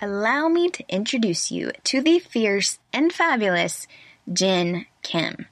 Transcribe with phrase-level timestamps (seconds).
[0.00, 3.88] Allow me to introduce you to the fierce and fabulous
[4.32, 5.46] Jen Kim.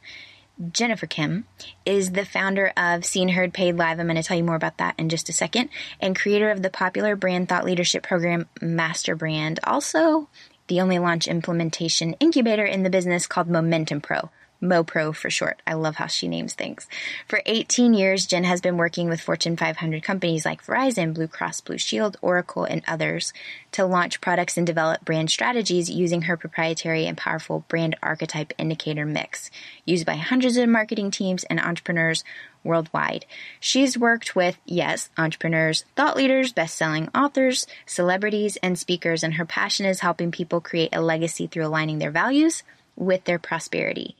[0.71, 1.47] Jennifer Kim
[1.85, 3.99] is the founder of Seen Heard Paid Live.
[3.99, 5.69] I'm going to tell you more about that in just a second.
[6.01, 9.59] And creator of the popular brand thought leadership program Master Brand.
[9.65, 10.29] Also,
[10.69, 14.31] the only launch implementation incubator in the business called Momentum Pro.
[14.63, 15.61] MoPro for short.
[15.67, 16.89] I love how she names things.
[17.29, 21.61] For 18 years, Jen has been working with Fortune 500 companies like Verizon, Blue Cross
[21.63, 23.33] Blue Shield, Oracle, and others
[23.73, 29.05] to launch products and develop brand strategies using her proprietary and powerful brand archetype indicator
[29.05, 29.51] mix,
[29.85, 32.25] used by hundreds of marketing teams and entrepreneurs
[32.65, 33.27] worldwide.
[33.61, 39.87] She's worked with, yes, entrepreneurs, thought leaders, best-selling authors, celebrities, and speakers, and her passion
[39.87, 42.63] is helping people create a legacy through aligning their values
[42.97, 44.17] with their prosperity.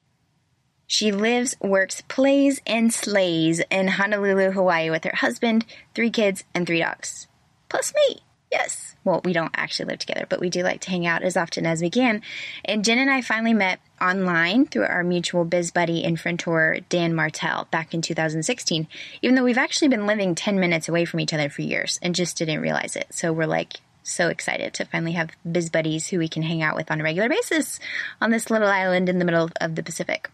[0.87, 6.67] She lives, works, plays, and slays in Honolulu, Hawaii with her husband, three kids, and
[6.67, 7.27] three dogs.
[7.69, 8.21] Plus me.
[8.51, 8.95] Yes.
[9.05, 11.67] Well, we don't actually live together, but we do like to hang out as often
[11.67, 12.23] as we can.
[12.65, 16.43] And Jen and I finally met online through our mutual biz buddy and friend
[16.89, 18.87] Dan Martell back in 2016,
[19.23, 22.15] even though we've actually been living 10 minutes away from each other for years and
[22.15, 23.07] just didn't realize it.
[23.11, 26.77] So we're like so excited to finally have biz buddies who we can hang out
[26.77, 27.81] with on a regular basis
[28.21, 30.31] on this little island in the middle of the Pacific.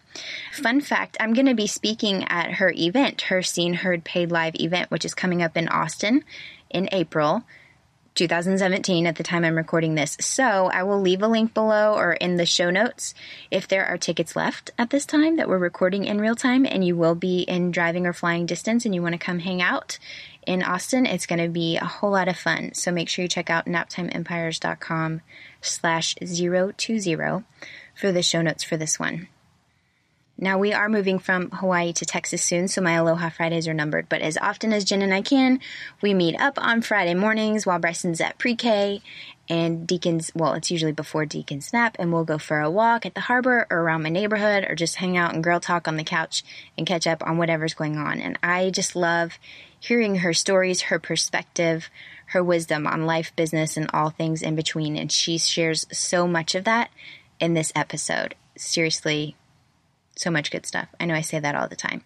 [0.53, 4.55] Fun fact I'm going to be speaking at her event, her Seen Heard Paid Live
[4.57, 6.23] event, which is coming up in Austin
[6.71, 7.45] in April.
[8.15, 10.17] 2017 at the time I'm recording this.
[10.21, 13.15] So I will leave a link below or in the show notes
[13.51, 16.85] if there are tickets left at this time that we're recording in real time and
[16.85, 19.99] you will be in driving or flying distance and you want to come hang out
[20.47, 21.07] in Austin.
[21.07, 22.75] It's going to be a whole lot of fun.
[22.75, 25.23] So make sure you check out naptimeempires.com
[25.61, 27.45] slash 020
[27.95, 29.29] for the show notes for this one.
[30.43, 34.09] Now we are moving from Hawaii to Texas soon, so my Aloha Fridays are numbered.
[34.09, 35.61] But as often as Jen and I can,
[36.01, 39.01] we meet up on Friday mornings while Bryson's at pre-K
[39.49, 43.15] and Deacon's, well, it's usually before Deacon's nap, and we'll go for a walk at
[43.15, 46.03] the harbor or around my neighborhood or just hang out and girl talk on the
[46.03, 46.43] couch
[46.77, 48.19] and catch up on whatever's going on.
[48.19, 49.39] And I just love
[49.79, 51.89] hearing her stories, her perspective,
[52.27, 54.97] her wisdom on life, business, and all things in between.
[54.97, 56.91] And she shares so much of that
[57.39, 58.35] in this episode.
[58.57, 59.37] Seriously,
[60.23, 60.89] so much good stuff.
[60.99, 62.03] I know I say that all the time.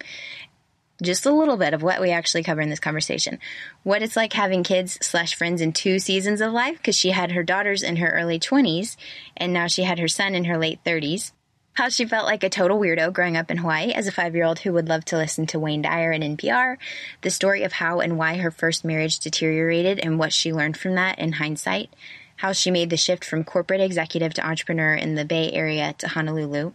[1.02, 3.38] Just a little bit of what we actually cover in this conversation.
[3.82, 7.32] What it's like having kids slash friends in two seasons of life, because she had
[7.32, 8.96] her daughters in her early 20s,
[9.36, 11.32] and now she had her son in her late 30s
[11.76, 14.46] how she felt like a total weirdo growing up in Hawaii as a five year
[14.46, 16.78] old who would love to listen to Wayne Dyer and NPR,
[17.20, 20.94] the story of how and why her first marriage deteriorated and what she learned from
[20.94, 21.90] that in hindsight,
[22.36, 26.08] how she made the shift from corporate executive to entrepreneur in the Bay Area to
[26.08, 26.72] Honolulu.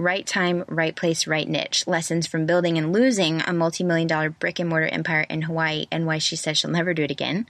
[0.00, 1.86] Right time, right place, right niche.
[1.86, 5.86] Lessons from building and losing a multi million dollar brick and mortar empire in Hawaii
[5.92, 7.46] and why she says she'll never do it again.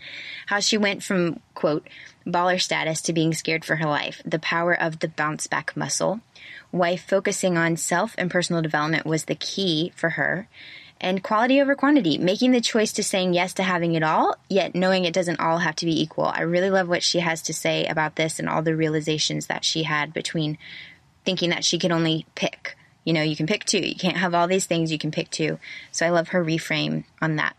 [0.46, 1.88] How she went from, quote,
[2.26, 4.20] baller status to being scared for her life.
[4.24, 6.20] The power of the bounce back muscle
[6.70, 10.48] why focusing on self and personal development was the key for her,
[11.00, 14.74] and quality over quantity, making the choice to saying yes to having it all, yet
[14.74, 16.26] knowing it doesn't all have to be equal.
[16.26, 19.64] I really love what she has to say about this and all the realizations that
[19.64, 20.58] she had between
[21.24, 22.76] thinking that she could only pick.
[23.04, 23.80] You know, you can pick two.
[23.80, 25.58] You can't have all these things, you can pick two.
[25.90, 27.56] So I love her reframe on that.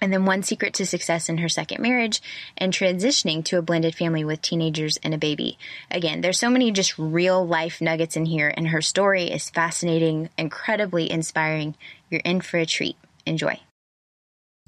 [0.00, 2.22] And then one secret to success in her second marriage
[2.56, 5.58] and transitioning to a blended family with teenagers and a baby.
[5.90, 10.30] Again, there's so many just real life nuggets in here, and her story is fascinating,
[10.38, 11.74] incredibly inspiring.
[12.10, 12.96] You're in for a treat.
[13.26, 13.58] Enjoy.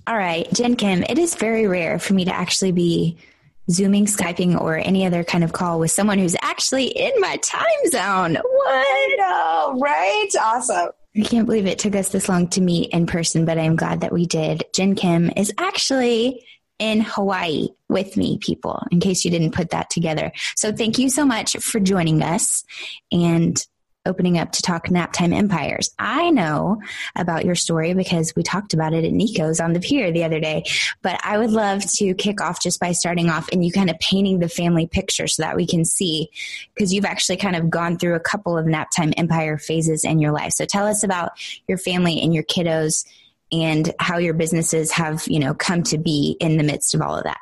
[0.06, 3.16] All right, Jen Kim, it is very rare for me to actually be
[3.68, 7.66] Zooming, Skyping, or any other kind of call with someone who's actually in my time
[7.89, 8.34] zone.
[8.34, 9.21] What?
[9.21, 10.28] Oh, right?
[10.41, 10.91] Awesome.
[11.16, 14.03] I can't believe it took us this long to meet in person, but I'm glad
[14.03, 14.65] that we did.
[14.74, 16.45] Jen Kim is actually
[16.78, 20.33] in Hawaii with me, people, in case you didn't put that together.
[20.56, 22.65] So thank you so much for joining us.
[23.13, 23.63] And
[24.06, 25.91] opening up to talk naptime empires.
[25.98, 26.80] I know
[27.16, 30.41] about your story because we talked about it at Nico's on the pier the other
[30.41, 30.64] day,
[31.02, 33.98] but I would love to kick off just by starting off and you kind of
[33.98, 36.30] painting the family picture so that we can see
[36.74, 40.32] because you've actually kind of gone through a couple of naptime empire phases in your
[40.32, 40.53] life.
[40.53, 41.32] So tell us about
[41.68, 43.04] your family and your kiddos
[43.53, 47.16] and how your businesses have, you know, come to be in the midst of all
[47.16, 47.41] of that.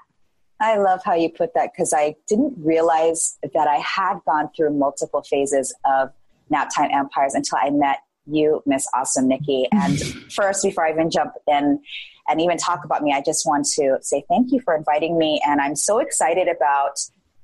[0.61, 4.73] I love how you put that because I didn't realize that I had gone through
[4.73, 6.11] multiple phases of
[6.53, 9.67] Naptime Empires until I met you, Miss Awesome Nikki.
[9.73, 9.99] And
[10.33, 11.81] first, before I even jump in
[12.29, 15.41] and even talk about me, I just want to say thank you for inviting me.
[15.47, 16.99] And I'm so excited about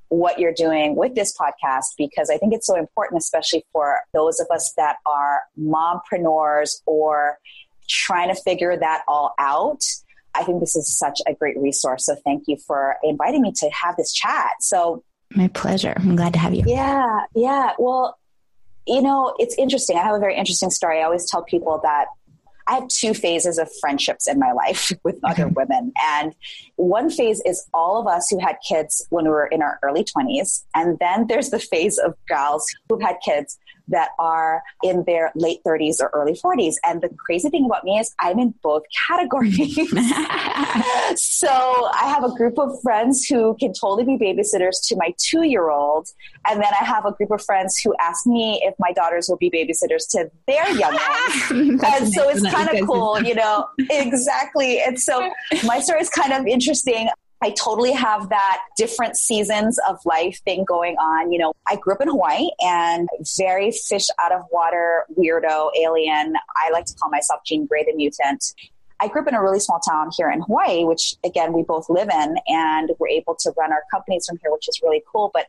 [0.08, 4.38] what you're doing with this podcast because I think it's so important, especially for those
[4.38, 7.38] of us that are mompreneurs or
[7.88, 9.82] trying to figure that all out.
[10.34, 12.06] I think this is such a great resource.
[12.06, 14.50] So thank you for inviting me to have this chat.
[14.60, 15.04] So
[15.34, 15.94] my pleasure.
[15.96, 16.64] I'm glad to have you.
[16.66, 17.72] Yeah, yeah.
[17.78, 18.18] Well,
[18.86, 19.96] you know, it's interesting.
[19.96, 21.00] I have a very interesting story.
[21.00, 22.06] I always tell people that
[22.66, 25.92] I have two phases of friendships in my life with other women.
[26.02, 26.34] And
[26.76, 30.04] one phase is all of us who had kids when we were in our early
[30.04, 30.64] 20s.
[30.74, 33.58] And then there's the phase of gals who've had kids
[33.88, 36.74] that are in their late 30s or early 40s.
[36.84, 39.74] And the crazy thing about me is I'm in both categories.
[41.16, 45.42] so I have a group of friends who can totally be babysitters to my two
[45.42, 46.08] year old.
[46.48, 49.36] And then I have a group of friends who ask me if my daughters will
[49.36, 51.80] be babysitters to their young ones.
[51.84, 54.80] and so it's kind of cool, you know, exactly.
[54.80, 55.30] And so
[55.64, 57.08] my story is kind of interesting.
[57.44, 61.30] I totally have that different seasons of life thing going on.
[61.30, 63.06] You know, I grew up in Hawaii and
[63.36, 66.36] very fish out of water, weirdo, alien.
[66.56, 68.42] I like to call myself Jean Grey the mutant.
[68.98, 71.90] I grew up in a really small town here in Hawaii, which again, we both
[71.90, 75.30] live in, and we're able to run our companies from here, which is really cool.
[75.34, 75.48] But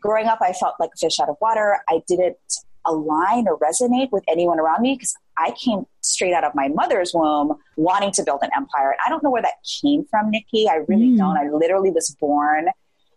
[0.00, 1.78] growing up, I felt like a fish out of water.
[1.90, 2.38] I didn't
[2.86, 7.12] align or resonate with anyone around me because I came straight out of my mother's
[7.12, 8.90] womb wanting to build an empire.
[8.90, 10.68] And I don't know where that came from, Nikki.
[10.68, 11.18] I really mm.
[11.18, 11.36] don't.
[11.36, 12.68] I literally was born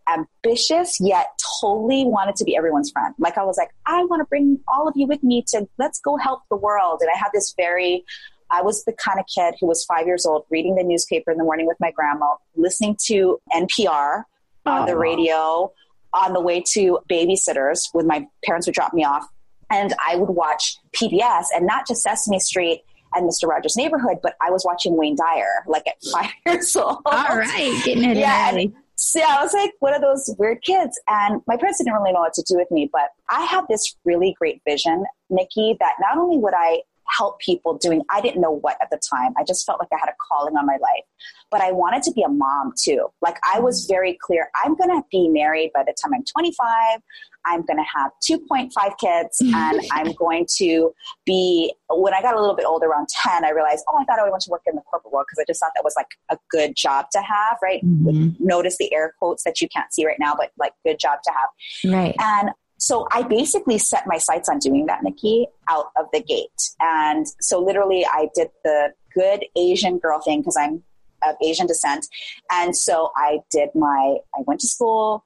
[0.07, 1.27] ambitious, yet
[1.61, 3.13] totally wanted to be everyone's friend.
[3.19, 5.99] Like I was like, I want to bring all of you with me to let's
[5.99, 6.99] go help the world.
[7.01, 8.05] And I had this very
[8.49, 11.37] I was the kind of kid who was five years old, reading the newspaper in
[11.37, 14.23] the morning with my grandma, listening to NPR
[14.65, 15.71] on the oh, radio
[16.13, 19.27] on the way to babysitters when my parents would drop me off
[19.69, 22.83] and I would watch PBS and not just Sesame Street
[23.13, 23.47] and Mr.
[23.47, 26.99] Rogers' Neighborhood, but I was watching Wayne Dyer like at five years old.
[27.05, 28.73] All right, getting it yeah, early.
[28.95, 32.21] So I was like one of those weird kids, and my parents didn't really know
[32.21, 32.89] what to do with me.
[32.91, 37.77] But I had this really great vision, Nikki, that not only would I help people
[37.77, 40.15] doing i didn't know what at the time i just felt like i had a
[40.29, 41.03] calling on my life
[41.49, 44.89] but i wanted to be a mom too like i was very clear i'm going
[44.89, 47.01] to be married by the time i'm 25
[47.47, 50.94] I'm going to have 2.5 kids and I'm going to
[51.25, 54.19] be, when I got a little bit older, around 10, I realized, oh, I thought
[54.19, 56.07] I wanted to work in the corporate world because I just thought that was like
[56.29, 57.83] a good job to have, right?
[57.83, 58.29] Mm-hmm.
[58.39, 61.31] Notice the air quotes that you can't see right now, but like good job to
[61.31, 61.94] have.
[61.94, 62.15] Right.
[62.19, 66.71] And so I basically set my sights on doing that, Nikki, out of the gate.
[66.79, 70.83] And so literally I did the good Asian girl thing because I'm
[71.27, 72.05] of Asian descent.
[72.51, 75.25] And so I did my, I went to school,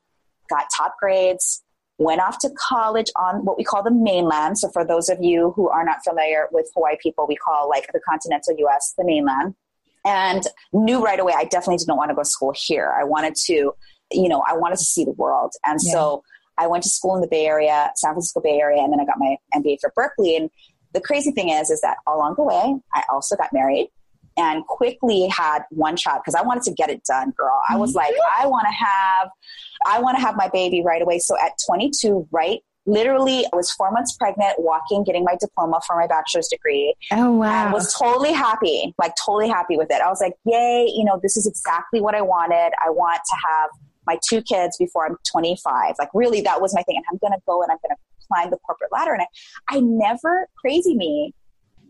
[0.50, 1.63] got top grades,
[2.01, 4.57] went off to college on what we call the mainland.
[4.57, 7.88] So for those of you who are not familiar with Hawaii people, we call like
[7.94, 9.56] the continental US the mainland.
[10.03, 10.42] And
[10.74, 12.92] knew right away I definitely didn't want to go to school here.
[13.00, 13.74] I wanted to,
[14.12, 15.51] you know, I wanted to see the world.
[15.63, 15.94] And yeah.
[15.94, 16.24] so
[16.57, 19.06] I went to school in the Bay Area, San Francisco Bay Area, and then I
[19.06, 20.36] got my MBA for Berkeley.
[20.36, 20.50] And
[20.94, 23.89] the crazy thing is, is that along the way, I also got married
[24.38, 27.60] and quickly had one child because I wanted to get it done, girl.
[27.69, 28.44] I was like, mm-hmm.
[28.44, 29.29] I want to have,
[29.86, 31.20] I want to have my baby right away.
[31.20, 35.96] So at 22, right literally I was four months pregnant, walking, getting my diploma for
[35.96, 36.96] my bachelor's degree.
[37.12, 37.65] Oh wow.
[37.65, 40.01] And was totally happy, like totally happy with it.
[40.01, 42.72] I was like, yay, you know, this is exactly what I wanted.
[42.84, 43.70] I want to have
[44.08, 45.96] my two kids before I'm 25.
[46.00, 46.98] Like really that was my thing.
[46.98, 49.13] And I'm gonna go and I'm gonna climb the corporate ladder.
[49.13, 51.34] And I, I never, crazy me,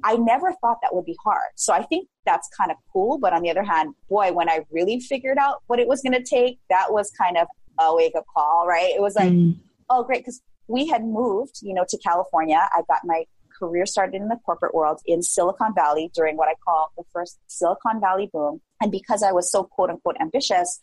[0.03, 1.51] I never thought that would be hard.
[1.55, 3.17] So I think that's kind of cool.
[3.17, 6.13] But on the other hand, boy, when I really figured out what it was going
[6.13, 7.47] to take, that was kind of
[7.79, 8.93] a wake up call, right?
[8.95, 9.57] It was like, mm.
[9.89, 10.19] oh, great.
[10.19, 12.67] Because we had moved, you know, to California.
[12.73, 13.25] I got my
[13.57, 17.39] career started in the corporate world in Silicon Valley during what I call the first
[17.47, 18.61] Silicon Valley boom.
[18.81, 20.79] And because I was so quote unquote ambitious,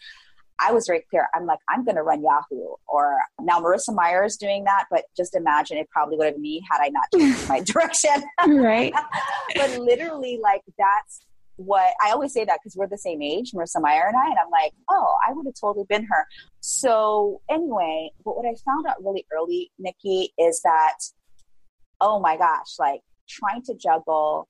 [0.61, 1.29] I was very clear.
[1.35, 2.75] I'm like, I'm going to run Yahoo.
[2.89, 6.43] Or now Marissa Mayer is doing that, but just imagine it probably would have been
[6.43, 8.23] me had I not changed my direction.
[8.47, 8.93] right.
[9.55, 11.21] but literally, like, that's
[11.57, 14.27] what I always say that because we're the same age, Marissa Mayer and I.
[14.27, 16.27] And I'm like, oh, I would have totally been her.
[16.61, 20.97] So, anyway, but what I found out really early, Nikki, is that,
[22.01, 24.49] oh my gosh, like trying to juggle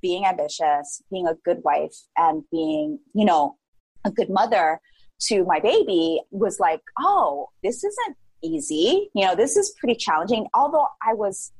[0.00, 3.56] being ambitious, being a good wife, and being, you know,
[4.04, 4.80] a good mother
[5.22, 9.10] to my baby was like, oh, this isn't easy.
[9.14, 10.46] You know, this is pretty challenging.
[10.54, 11.52] Although I was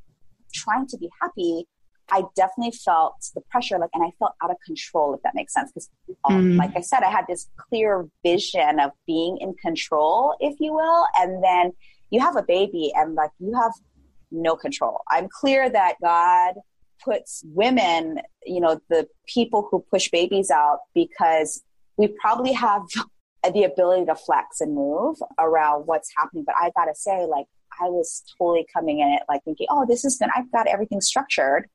[0.53, 1.67] trying to be happy,
[2.11, 5.55] I definitely felt the pressure, like, and I felt out of control, if that makes
[5.55, 5.73] sense.
[5.73, 5.89] Because,
[6.25, 6.59] um, mm.
[6.59, 11.07] like I said, I had this clear vision of being in control, if you will.
[11.19, 11.73] And then
[12.11, 13.73] you have a baby, and like you have
[14.31, 15.01] no control.
[15.09, 16.55] I'm clear that God
[17.03, 21.63] puts women, you know, the people who push babies out because
[21.97, 22.83] we probably have
[23.53, 26.45] the ability to flex and move around what's happening.
[26.47, 27.47] But I gotta say, like,
[27.81, 30.29] I was totally coming in it like thinking, oh, this is good.
[30.35, 31.69] I've got everything structured.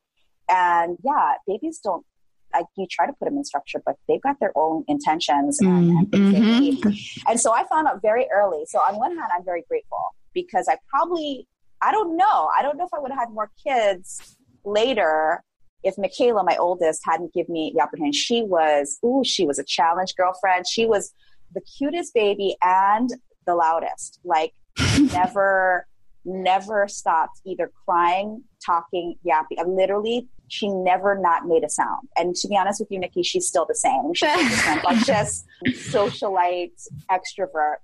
[0.50, 2.06] And yeah, babies don't
[2.54, 6.10] like you try to put them in structure, but they've got their own intentions and,
[6.10, 6.86] mm-hmm.
[6.86, 8.64] and And so I found out very early.
[8.66, 11.48] So on one hand, I'm very grateful because I probably,
[11.82, 14.36] I don't know, I don't know if I would have had more kids
[14.66, 15.44] later
[15.84, 18.18] if Michaela, my oldest, hadn't given me the opportunity.
[18.18, 20.66] She was, ooh, she was a challenge girlfriend.
[20.68, 21.14] She was
[21.54, 23.10] the cutest baby and
[23.46, 24.20] the loudest.
[24.24, 24.54] Like
[25.14, 25.88] never,
[26.26, 29.60] never stopped either crying, talking, yapping.
[29.60, 32.08] I literally, she never not made a sound.
[32.18, 34.14] And to be honest with you, Nikki, she's still the same.
[34.14, 36.72] She's like just socialite,
[37.10, 37.78] extrovert.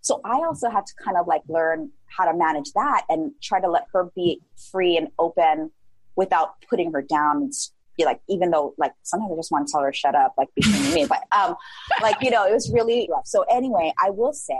[0.00, 3.60] So I also had to kind of like learn how to manage that and try
[3.60, 5.72] to let her be free and open
[6.14, 7.52] without putting her down and
[7.96, 10.48] be like, even though like sometimes I just want to tell her shut up, like
[10.54, 11.56] between me, but um,
[12.02, 13.26] like you know, it was really rough.
[13.26, 14.58] So anyway, I will say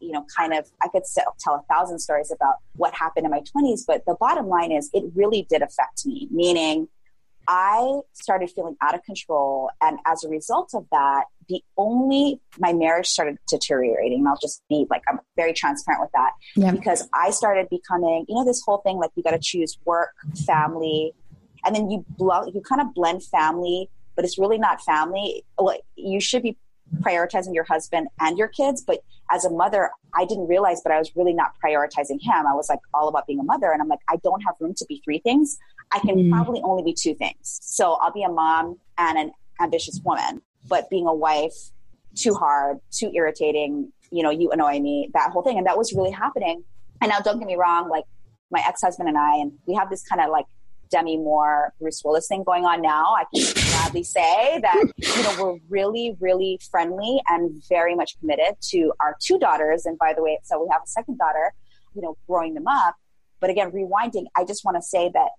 [0.00, 1.02] you know, kind of, I could
[1.40, 4.90] tell a thousand stories about what happened in my 20s, but the bottom line is
[4.92, 6.88] it really did affect me, meaning
[7.48, 9.70] I started feeling out of control.
[9.80, 14.18] And as a result of that, the only, my marriage started deteriorating.
[14.20, 16.72] And I'll just be like, I'm very transparent with that yeah.
[16.72, 20.10] because I started becoming, you know, this whole thing like you got to choose work,
[20.44, 21.14] family,
[21.66, 25.44] and then you you kind of blend family, but it's really not family.
[25.58, 26.56] Well, you should be
[27.00, 28.82] prioritizing your husband and your kids.
[28.86, 32.46] But as a mother, I didn't realize, but I was really not prioritizing him.
[32.46, 33.72] I was like all about being a mother.
[33.72, 35.58] And I'm like, I don't have room to be three things.
[35.92, 36.30] I can mm.
[36.30, 37.58] probably only be two things.
[37.62, 41.54] So I'll be a mom and an ambitious woman, but being a wife,
[42.14, 45.58] too hard, too irritating, you know, you annoy me, that whole thing.
[45.58, 46.64] And that was really happening.
[47.02, 48.04] And now don't get me wrong, like
[48.50, 50.46] my ex-husband and I, and we have this kind of like
[50.90, 53.14] Demi Moore, Bruce Willis thing going on now.
[53.14, 58.56] I can gladly say that, you know, we're really, really friendly and very much committed
[58.70, 59.86] to our two daughters.
[59.86, 61.52] And by the way, so we have a second daughter,
[61.94, 62.96] you know, growing them up.
[63.40, 65.30] But again, rewinding, I just want to say that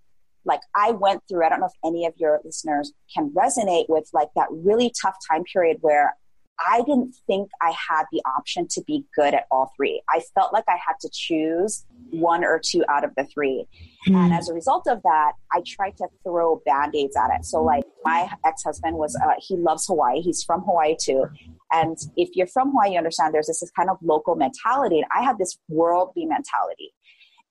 [0.45, 4.09] like I went through, I don't know if any of your listeners can resonate with
[4.13, 6.15] like that really tough time period where
[6.59, 10.01] I didn't think I had the option to be good at all three.
[10.09, 13.67] I felt like I had to choose one or two out of the three.
[14.07, 14.15] Mm.
[14.15, 17.45] And as a result of that, I tried to throw band aids at it.
[17.45, 20.21] So, like, my ex husband was, uh, he loves Hawaii.
[20.21, 21.25] He's from Hawaii too.
[21.71, 24.99] And if you're from Hawaii, you understand there's this, this kind of local mentality.
[24.99, 26.93] And I had this worldly mentality.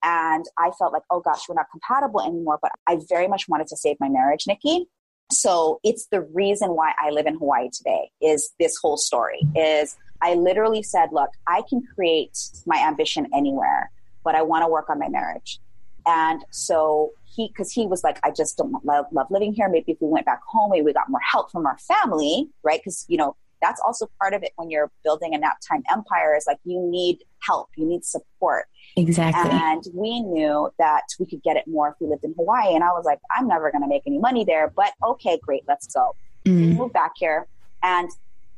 [0.03, 2.59] And I felt like, oh gosh, we're not compatible anymore.
[2.61, 4.89] But I very much wanted to save my marriage, Nikki
[5.31, 9.97] so it's the reason why i live in hawaii today is this whole story is
[10.23, 13.91] i literally said look i can create my ambition anywhere
[14.27, 15.61] but i want to work on my marriage.
[16.05, 19.69] And so he because he was like i just don't love, love living here.
[19.69, 22.81] Maybe if we went back home maybe we got more help from our family right?
[22.81, 26.37] Because you know that's also part of it when you're building a nap time empire
[26.37, 29.51] is like you need help you need support Exactly.
[29.53, 32.75] And we knew that we could get it more if we lived in Hawaii.
[32.75, 35.65] And I was like, I'm never going to make any money there, but okay, great,
[35.69, 36.17] let's go.
[36.47, 36.77] Mm.
[36.77, 37.47] Move back here.
[37.83, 38.09] And,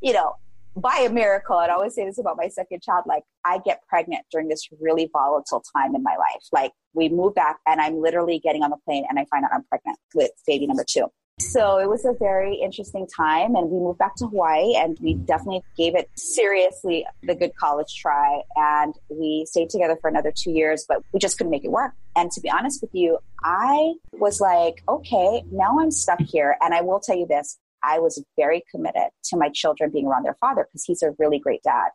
[0.01, 0.35] you know,
[0.77, 4.27] by a miracle, I'd always say this about my second child, like I get pregnant
[4.31, 6.45] during this really volatile time in my life.
[6.53, 9.51] Like we move back and I'm literally getting on the plane and I find out
[9.53, 11.07] I'm pregnant with baby number two.
[11.41, 15.15] So it was a very interesting time, and we moved back to Hawaii, and we
[15.15, 18.43] definitely gave it seriously the good college try.
[18.57, 21.93] And we stayed together for another two years, but we just couldn't make it work.
[22.17, 26.57] And to be honest with you, I was like, okay, now I'm stuck here.
[26.61, 30.25] And I will tell you this I was very committed to my children being around
[30.25, 31.91] their father because he's a really great dad.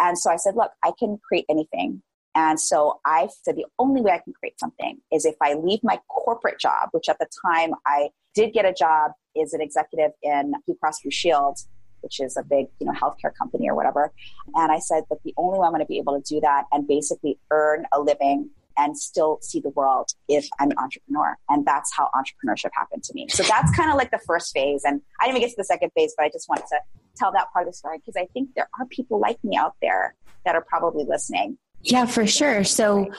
[0.00, 2.02] And so I said, look, I can create anything.
[2.38, 5.80] And so I said the only way I can create something is if I leave
[5.82, 9.10] my corporate job, which at the time I did get a job
[9.42, 11.58] as an executive in Blue Cross Blue Shield,
[12.00, 14.12] which is a big, you know, healthcare company or whatever.
[14.54, 16.66] And I said that the only way I'm going to be able to do that
[16.70, 21.36] and basically earn a living and still see the world if I'm an entrepreneur.
[21.48, 23.26] And that's how entrepreneurship happened to me.
[23.30, 24.82] So that's kind of like the first phase.
[24.84, 26.78] And I didn't even get to the second phase, but I just wanted to
[27.16, 29.74] tell that part of the story because I think there are people like me out
[29.82, 30.14] there
[30.44, 32.64] that are probably listening yeah, for sure.
[32.64, 33.10] So,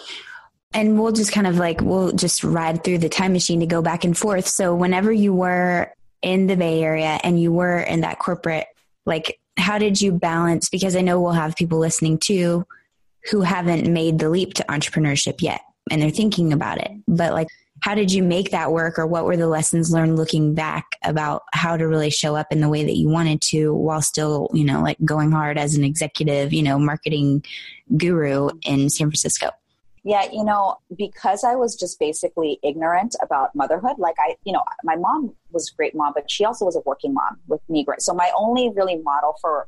[0.74, 3.82] and we'll just kind of like, we'll just ride through the time machine to go
[3.82, 4.48] back and forth.
[4.48, 8.68] So, whenever you were in the Bay Area and you were in that corporate,
[9.06, 10.70] like, how did you balance?
[10.70, 12.66] Because I know we'll have people listening too
[13.32, 15.62] who haven't made the leap to entrepreneurship yet
[15.92, 16.92] and they're thinking about it.
[17.08, 17.48] But, like,
[17.82, 21.44] how did you make that work or what were the lessons learned looking back about
[21.54, 24.64] how to really show up in the way that you wanted to while still, you
[24.64, 27.44] know, like going hard as an executive, you know, marketing
[27.98, 29.52] guru in San Francisco?
[30.04, 34.64] Yeah, you know, because I was just basically ignorant about motherhood, like I, you know,
[34.84, 37.84] my mom was a great mom, but she also was a working mom with me.
[37.84, 38.02] Great.
[38.02, 39.68] So my only really model for,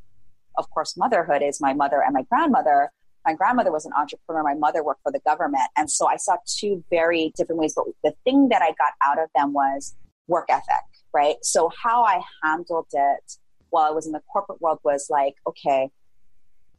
[0.58, 2.92] of course, motherhood is my mother and my grandmother
[3.26, 4.44] my grandmother was an entrepreneur.
[4.44, 5.70] My mother worked for the government.
[5.78, 7.74] And so I saw two very different ways.
[7.76, 9.96] But the thing that I got out of them was
[10.28, 11.36] work ethic, right?
[11.42, 13.34] So how I handled it
[13.70, 15.90] while I was in the corporate world was like, okay,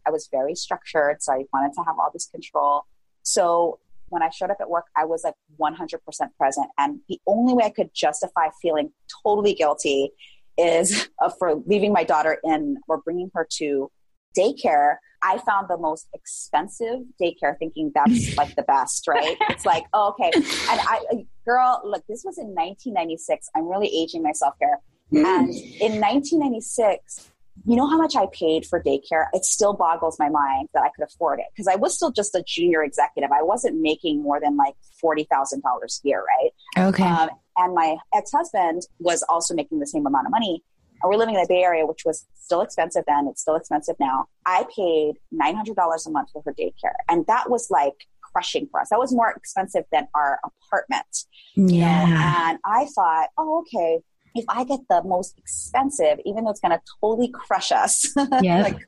[0.07, 1.23] I was very structured.
[1.23, 2.83] So I wanted to have all this control.
[3.23, 5.99] So when I showed up at work, I was like 100%
[6.39, 6.67] present.
[6.77, 8.93] And the only way I could justify feeling
[9.25, 10.11] totally guilty
[10.59, 13.91] is uh, for leaving my daughter in or bringing her to
[14.37, 19.37] daycare I found the most expensive daycare thinking that's like the best, right?
[19.51, 20.31] It's like, oh, okay.
[20.35, 20.45] And
[20.81, 23.49] I, girl, look, this was in 1996.
[23.55, 24.79] I'm really aging myself here.
[25.13, 25.25] Mm.
[25.25, 27.31] And in 1996,
[27.67, 29.27] you know how much I paid for daycare?
[29.33, 32.35] It still boggles my mind that I could afford it because I was still just
[32.35, 33.31] a junior executive.
[33.31, 35.27] I wasn't making more than like $40,000
[35.63, 36.89] a year, right?
[36.89, 37.05] Okay.
[37.05, 40.65] Um, and my ex husband was also making the same amount of money
[41.05, 43.27] we're living in the Bay Area, which was still expensive then.
[43.29, 44.27] It's still expensive now.
[44.47, 46.95] I paid $900 a month for her daycare.
[47.09, 48.89] And that was like crushing for us.
[48.91, 51.27] That was more expensive than our apartment.
[51.57, 52.07] Yeah.
[52.07, 52.21] You know?
[52.21, 54.01] And I thought, oh, okay,
[54.35, 58.63] if I get the most expensive, even though it's going to totally crush us, yeah.
[58.63, 58.79] like,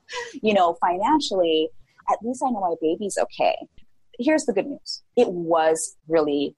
[0.43, 1.69] you know, financially,
[2.11, 3.57] at least I know my baby's okay.
[4.19, 5.03] Here's the good news.
[5.17, 6.57] It was really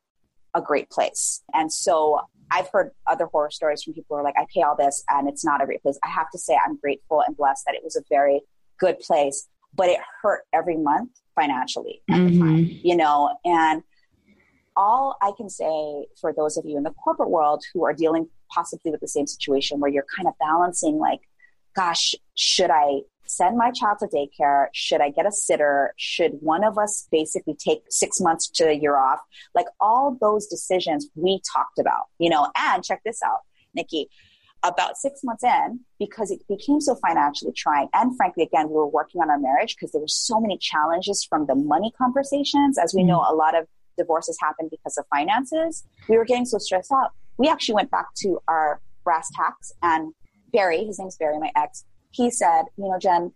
[0.55, 1.43] a great place.
[1.53, 4.77] And so I've heard other horror stories from people who are like, I pay all
[4.77, 5.99] this and it's not a great place.
[6.05, 8.41] I have to say, I'm grateful and blessed that it was a very
[8.79, 12.41] good place, but it hurt every month financially mm-hmm.
[12.41, 13.37] time, you know?
[13.45, 13.83] And
[14.77, 18.29] all I can say for those of you in the corporate world who are dealing
[18.51, 21.21] possibly with the same situation where you're kind of balancing, like,
[21.75, 24.67] gosh, should I send my child to daycare?
[24.73, 25.95] Should I get a sitter?
[25.97, 29.21] Should one of us basically take six months to a year off?
[29.55, 33.41] Like all those decisions we talked about, you know, and check this out,
[33.75, 34.09] Nikki.
[34.63, 38.89] About six months in, because it became so financially trying, and frankly, again, we were
[38.89, 42.79] working on our marriage because there were so many challenges from the money conversations.
[42.79, 43.31] As we know, mm.
[43.31, 45.85] a lot of divorces happen because of finances.
[46.09, 47.13] We were getting so stressed out.
[47.39, 50.15] We actually went back to our brass tacks, and
[50.53, 51.85] Barry, his name's Barry, my ex,
[52.17, 53.33] he said, you know, Jen,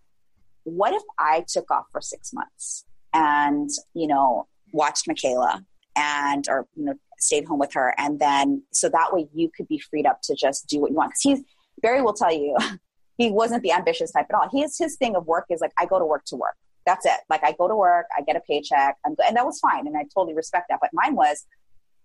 [0.64, 5.64] what if I took off for six months and, you know, watched Michaela
[5.97, 7.95] and, or, you know, stayed home with her.
[7.99, 10.97] And then, so that way you could be freed up to just do what you
[10.97, 11.12] want.
[11.12, 11.40] Cause he's,
[11.83, 12.57] Barry will tell you,
[13.19, 14.49] he wasn't the ambitious type at all.
[14.51, 16.57] His, his thing of work is like, I go to work to work.
[16.87, 17.21] That's it.
[17.29, 19.27] Like I go to work, I get a paycheck, I'm good.
[19.29, 19.87] And that was fine.
[19.87, 20.79] And I totally respect that.
[20.81, 21.45] But mine was,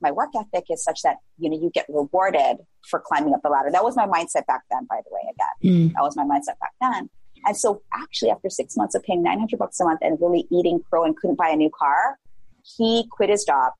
[0.01, 2.57] my work ethic is such that you know you get rewarded
[2.89, 3.69] for climbing up the ladder.
[3.71, 5.21] That was my mindset back then, by the way.
[5.23, 5.93] Again, mm.
[5.93, 7.09] that was my mindset back then.
[7.45, 10.47] And so, actually, after six months of paying nine hundred bucks a month and really
[10.51, 12.17] eating crow and couldn't buy a new car,
[12.63, 13.73] he quit his job.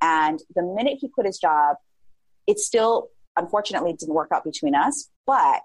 [0.00, 1.76] And the minute he quit his job,
[2.46, 5.62] it still unfortunately didn't work out between us, but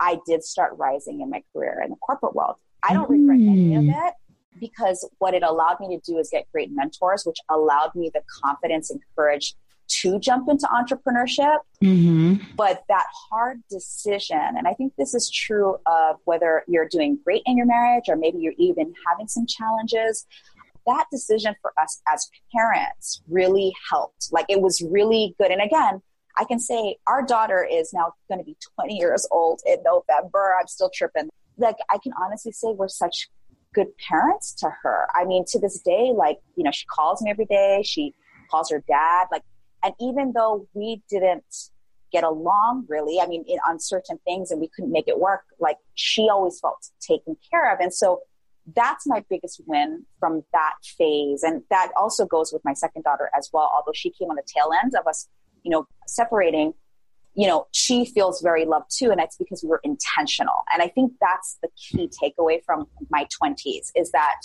[0.00, 2.56] I did start rising in my career in the corporate world.
[2.82, 4.08] I don't regret any of mm.
[4.08, 4.14] it
[4.58, 8.22] because what it allowed me to do is get great mentors, which allowed me the
[8.42, 9.54] confidence and courage
[9.88, 11.58] to jump into entrepreneurship.
[11.82, 12.36] Mm-hmm.
[12.56, 17.42] But that hard decision, and I think this is true of whether you're doing great
[17.46, 20.26] in your marriage or maybe you're even having some challenges.
[20.86, 24.28] That decision for us as parents really helped.
[24.32, 25.50] Like it was really good.
[25.50, 26.02] And again,
[26.38, 30.54] I can say our daughter is now going to be 20 years old in November.
[30.58, 31.28] I'm still tripping.
[31.58, 33.28] Like I can honestly say we're such
[33.74, 35.08] good parents to her.
[35.14, 37.82] I mean, to this day, like, you know, she calls me every day.
[37.84, 38.14] She
[38.50, 39.26] calls her dad.
[39.30, 39.42] Like,
[39.82, 41.44] and even though we didn't
[42.12, 45.42] get along really, I mean, in, on certain things and we couldn't make it work,
[45.58, 47.80] like, she always felt taken care of.
[47.80, 48.20] And so
[48.76, 51.42] that's my biggest win from that phase.
[51.42, 54.44] And that also goes with my second daughter as well, although she came on the
[54.46, 55.28] tail end of us,
[55.62, 56.74] you know, separating
[57.34, 59.10] you know, she feels very loved too.
[59.10, 60.64] And that's because we were intentional.
[60.72, 64.36] And I think that's the key takeaway from my 20s is that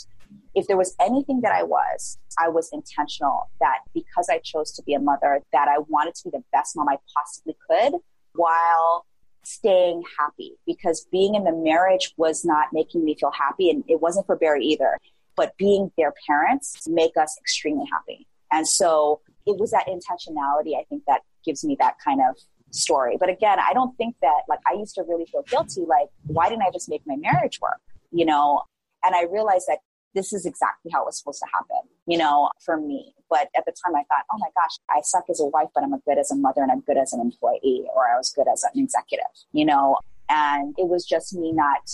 [0.55, 4.83] if there was anything that I was, I was intentional that because I chose to
[4.83, 7.99] be a mother, that I wanted to be the best mom I possibly could
[8.33, 9.05] while
[9.43, 14.01] staying happy because being in the marriage was not making me feel happy and it
[14.01, 14.97] wasn't for Barry either.
[15.35, 18.27] But being their parents make us extremely happy.
[18.51, 22.35] And so it was that intentionality, I think, that gives me that kind of
[22.77, 23.17] story.
[23.19, 25.81] But again, I don't think that, like, I used to really feel guilty.
[25.87, 27.81] Like, why didn't I just make my marriage work?
[28.11, 28.61] You know?
[29.03, 29.79] And I realized that
[30.13, 33.13] this is exactly how it was supposed to happen, you know, for me.
[33.29, 35.83] But at the time I thought, oh my gosh, I suck as a wife, but
[35.83, 38.47] I'm good as a mother and I'm good as an employee, or I was good
[38.51, 41.89] as an executive, you know, and it was just me not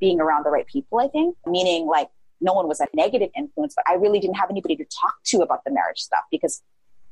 [0.00, 2.08] being around the right people, I think, meaning like
[2.40, 5.38] no one was a negative influence, but I really didn't have anybody to talk to
[5.38, 6.62] about the marriage stuff because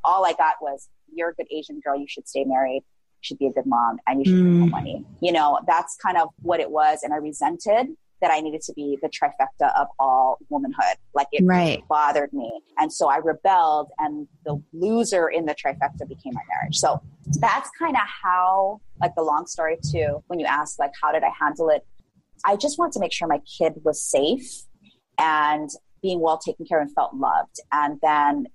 [0.04, 2.82] all I got was, you're a good Asian girl, you should stay married,
[3.20, 4.60] should be a good mom, and you should mm.
[4.60, 5.04] make money.
[5.20, 7.00] You know, that's kind of what it was.
[7.02, 10.96] And I resented that I needed to be the trifecta of all womanhood.
[11.14, 11.82] Like it right.
[11.88, 12.50] bothered me.
[12.78, 16.76] And so I rebelled and the loser in the trifecta became my marriage.
[16.76, 17.00] So
[17.38, 21.22] that's kind of how, like the long story too, when you ask like, how did
[21.22, 21.86] I handle it?
[22.44, 24.64] I just wanted to make sure my kid was safe
[25.18, 25.70] and
[26.02, 27.60] being well taken care of and felt loved.
[27.72, 28.46] And then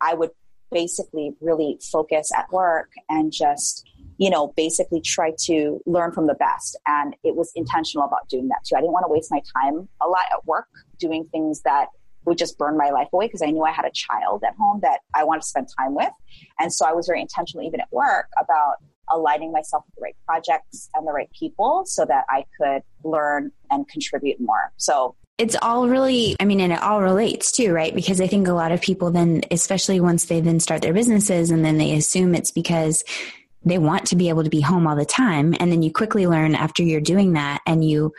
[0.00, 0.30] I would
[0.72, 6.34] basically really focus at work and just you know, basically try to learn from the
[6.34, 6.78] best.
[6.86, 8.76] And it was intentional about doing that too.
[8.76, 11.88] I didn't want to waste my time a lot at work doing things that
[12.24, 14.80] would just burn my life away because I knew I had a child at home
[14.82, 16.10] that I wanted to spend time with.
[16.58, 18.76] And so I was very intentional, even at work, about
[19.08, 23.52] aligning myself with the right projects and the right people so that I could learn
[23.70, 24.72] and contribute more.
[24.76, 27.94] So it's all really, I mean, and it all relates too, right?
[27.94, 31.50] Because I think a lot of people then, especially once they then start their businesses
[31.50, 33.04] and then they assume it's because
[33.66, 35.54] they want to be able to be home all the time.
[35.58, 38.14] And then you quickly learn after you're doing that and you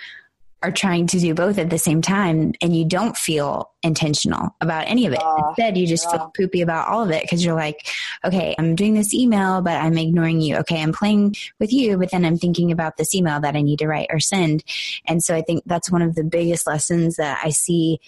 [0.63, 4.87] are trying to do both at the same time and you don't feel intentional about
[4.87, 5.21] any of it.
[5.23, 6.17] Uh, Instead, you just yeah.
[6.17, 7.87] feel poopy about all of it because you're like,
[8.25, 10.57] okay, I'm doing this email, but I'm ignoring you.
[10.57, 13.79] Okay, I'm playing with you, but then I'm thinking about this email that I need
[13.79, 14.63] to write or send.
[15.05, 17.99] And so I think that's one of the biggest lessons that I see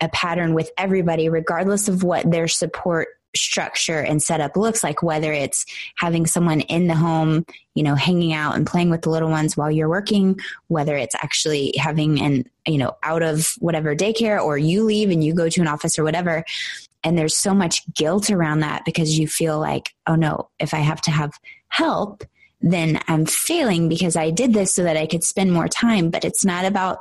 [0.00, 5.32] a pattern with everybody, regardless of what their support structure and setup looks like, whether
[5.32, 5.64] it's
[5.96, 7.44] having someone in the home,
[7.74, 11.14] you know, hanging out and playing with the little ones while you're working, whether it's
[11.16, 15.48] actually having an, you know, out of whatever daycare or you leave and you go
[15.48, 16.44] to an office or whatever.
[17.04, 20.78] And there's so much guilt around that because you feel like, oh no, if I
[20.78, 22.24] have to have help,
[22.60, 26.10] then I'm failing because I did this so that I could spend more time.
[26.10, 26.98] But it's not about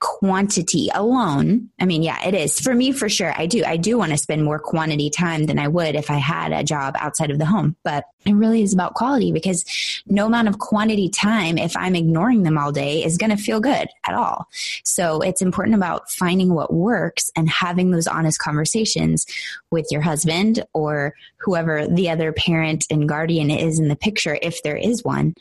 [0.00, 1.70] quantity alone.
[1.80, 2.58] I mean yeah it is.
[2.60, 3.64] For me for sure i do.
[3.64, 6.64] I do want to spend more quantity time than i would if i had a
[6.64, 7.76] job outside of the home.
[7.82, 9.64] But it really is about quality because
[10.06, 13.60] no amount of quantity time if i'm ignoring them all day is going to feel
[13.60, 14.48] good at all.
[14.84, 19.26] So it's important about finding what works and having those honest conversations
[19.70, 24.62] with your husband or whoever the other parent and guardian is in the picture if
[24.62, 25.34] there is one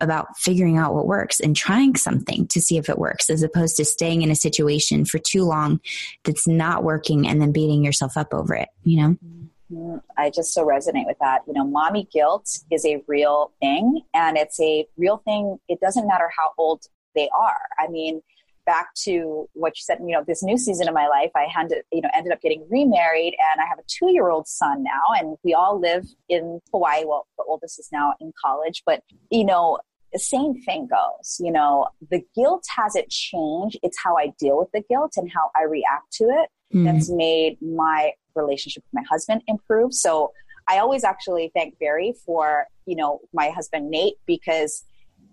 [0.00, 3.76] about figuring out what works and trying something to see if it works as opposed
[3.76, 5.80] to staying in a situation for too long
[6.24, 9.16] that's not working and then beating yourself up over it, you know?
[9.24, 9.96] Mm-hmm.
[10.16, 11.42] I just so resonate with that.
[11.46, 15.58] You know, mommy guilt is a real thing and it's a real thing.
[15.68, 16.84] It doesn't matter how old
[17.14, 17.58] they are.
[17.78, 18.22] I mean,
[18.68, 21.84] back to what you said, you know, this new season of my life, I handed,
[21.90, 25.02] you know, ended up getting remarried and I have a two year old son now
[25.18, 27.04] and we all live in Hawaii.
[27.06, 29.78] Well, the oldest is now in college, but you know,
[30.12, 31.36] the same thing goes.
[31.40, 33.78] You know, the guilt hasn't changed.
[33.82, 36.84] It's how I deal with the guilt and how I react to it mm.
[36.84, 39.94] that's made my relationship with my husband improve.
[39.94, 40.32] So
[40.68, 44.84] I always actually thank Barry for, you know, my husband Nate because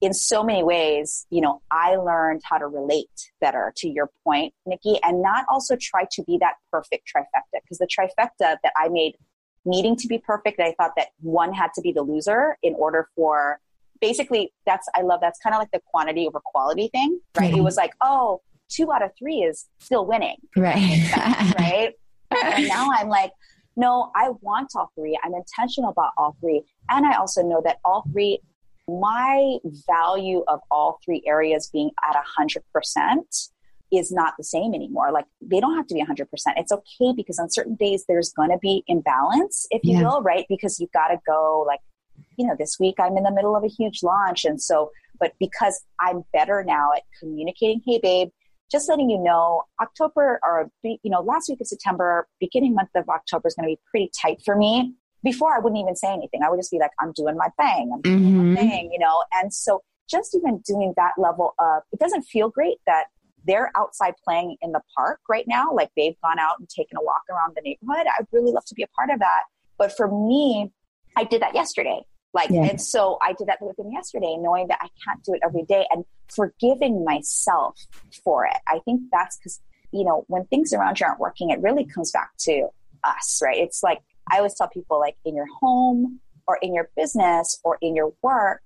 [0.01, 4.53] in so many ways, you know, I learned how to relate better to your point,
[4.65, 8.89] Nikki, and not also try to be that perfect trifecta because the trifecta that I
[8.89, 9.15] made
[9.65, 13.09] needing to be perfect, I thought that one had to be the loser in order
[13.15, 13.59] for
[14.01, 17.49] basically that's I love that's kind of like the quantity over quality thing, right?
[17.49, 17.59] Mm-hmm.
[17.59, 20.37] It was like, oh, two out of three is still winning.
[20.55, 21.11] Right.
[21.57, 21.93] Right.
[22.55, 23.31] and now I'm like,
[23.77, 25.17] no, I want all three.
[25.23, 26.63] I'm intentional about all three.
[26.89, 28.39] And I also know that all three,
[28.87, 33.27] my value of all three areas being at a hundred percent
[33.91, 35.11] is not the same anymore.
[35.11, 36.25] Like they don't have to be 100%.
[36.57, 40.03] It's okay because on certain days there's going to be imbalance, if you yeah.
[40.03, 40.45] will, right?
[40.49, 41.79] Because you've got to go like
[42.37, 44.45] you know, this week I'm in the middle of a huge launch.
[44.45, 48.29] And so, but because I'm better now at communicating, hey, babe,
[48.71, 53.07] just letting you know, October or, you know, last week of September, beginning month of
[53.07, 54.93] October is going to be pretty tight for me.
[55.23, 56.41] Before I wouldn't even say anything.
[56.43, 57.91] I would just be like, I'm doing my thing.
[57.91, 58.53] I'm doing mm-hmm.
[58.53, 59.23] my thing, you know?
[59.33, 63.05] And so just even doing that level of, it doesn't feel great that
[63.43, 65.73] they're outside playing in the park right now.
[65.73, 68.05] Like they've gone out and taken a walk around the neighborhood.
[68.07, 69.41] I'd really love to be a part of that.
[69.77, 70.71] But for me,
[71.15, 72.01] I did that yesterday.
[72.35, 72.65] Like, yeah.
[72.65, 75.63] and so I did that with him yesterday, knowing that I can't do it every
[75.63, 77.79] day and forgiving myself
[78.25, 78.57] for it.
[78.67, 82.11] I think that's because, you know, when things around you aren't working, it really comes
[82.11, 82.67] back to
[83.05, 83.57] us, right?
[83.57, 87.77] It's like, I always tell people, like, in your home or in your business or
[87.81, 88.61] in your work,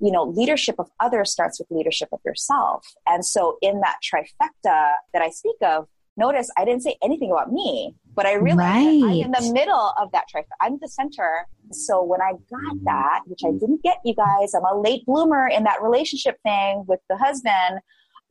[0.00, 2.86] you know, leadership of others starts with leadership of yourself.
[3.06, 7.52] And so, in that trifecta that I speak of, notice I didn't say anything about
[7.52, 9.02] me, but I realized right.
[9.04, 10.52] I'm in the middle of that trifecta.
[10.60, 11.46] I'm the center.
[11.70, 12.84] So when I got mm.
[12.84, 16.84] that, which I didn't get you guys, I'm a late bloomer in that relationship thing
[16.86, 17.80] with the husband.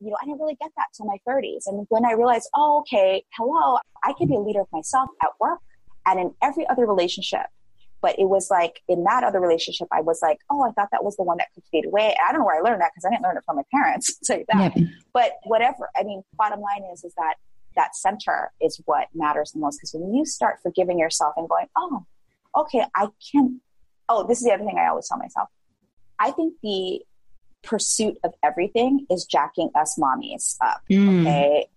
[0.00, 1.62] You know, I didn't really get that till my 30s.
[1.66, 5.30] And when I realized, oh, okay, hello, I can be a leader of myself at
[5.40, 5.60] work
[6.06, 7.46] and in every other relationship.
[8.00, 11.04] But it was like in that other relationship, I was like, oh, I thought that
[11.04, 12.16] was the one that could fade away.
[12.26, 14.18] I don't know where I learned that because I didn't learn it from my parents.
[14.24, 14.74] Say that.
[15.14, 15.88] But whatever.
[15.96, 17.34] I mean, bottom line is, is that
[17.76, 19.78] that center is what matters the most.
[19.78, 22.04] Because when you start forgiving yourself and going, oh,
[22.56, 23.60] okay, I can.
[24.08, 25.48] Oh, this is the other thing I always tell myself.
[26.18, 27.02] I think the
[27.62, 30.82] pursuit of everything is jacking us mommies up.
[30.90, 31.20] Mm.
[31.20, 31.68] Okay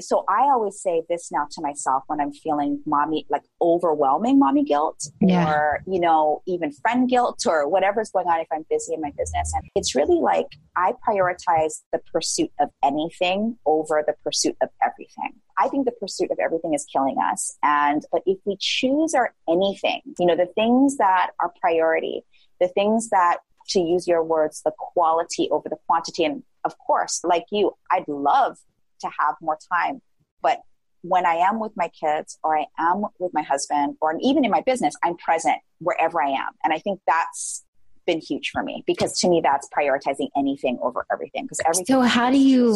[0.00, 4.64] so I always say this now to myself when I'm feeling mommy, like overwhelming mommy
[4.64, 5.50] guilt yeah.
[5.50, 9.10] or, you know, even friend guilt or whatever's going on if I'm busy in my
[9.16, 9.52] business.
[9.54, 15.32] And it's really like I prioritize the pursuit of anything over the pursuit of everything.
[15.58, 17.56] I think the pursuit of everything is killing us.
[17.62, 22.22] And, but if we choose our anything, you know, the things that are priority,
[22.60, 23.38] the things that,
[23.70, 26.24] to use your words, the quality over the quantity.
[26.24, 28.58] And of course, like you, I'd love
[29.00, 30.00] to have more time.
[30.42, 30.60] But
[31.02, 34.50] when I am with my kids or I am with my husband or even in
[34.50, 36.52] my business, I'm present wherever I am.
[36.64, 37.64] And I think that's
[38.06, 42.00] been huge for me because to me that's prioritizing anything over everything because everything so
[42.00, 42.74] how do you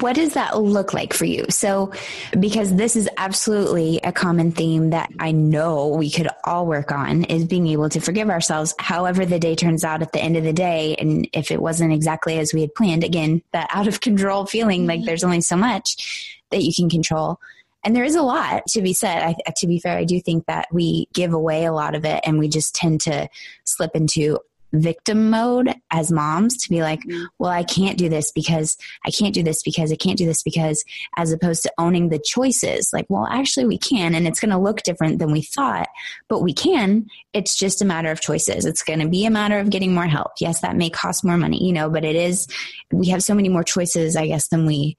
[0.00, 1.46] what does that look like for you?
[1.48, 1.92] So
[2.38, 7.24] because this is absolutely a common theme that i know we could all work on
[7.24, 10.44] is being able to forgive ourselves however the day turns out at the end of
[10.44, 14.00] the day and if it wasn't exactly as we had planned again that out of
[14.00, 15.06] control feeling like mm-hmm.
[15.06, 17.38] there's only so much that you can control
[17.86, 19.22] and there is a lot to be said.
[19.22, 22.20] I, to be fair, I do think that we give away a lot of it
[22.26, 23.28] and we just tend to
[23.64, 24.40] slip into
[24.72, 27.26] victim mode as moms to be like, mm-hmm.
[27.38, 30.42] well, I can't do this because I can't do this because I can't do this
[30.42, 30.84] because,
[31.16, 32.90] as opposed to owning the choices.
[32.92, 35.88] Like, well, actually, we can, and it's going to look different than we thought,
[36.28, 37.06] but we can.
[37.32, 38.64] It's just a matter of choices.
[38.64, 40.32] It's going to be a matter of getting more help.
[40.40, 42.48] Yes, that may cost more money, you know, but it is,
[42.90, 44.96] we have so many more choices, I guess, than we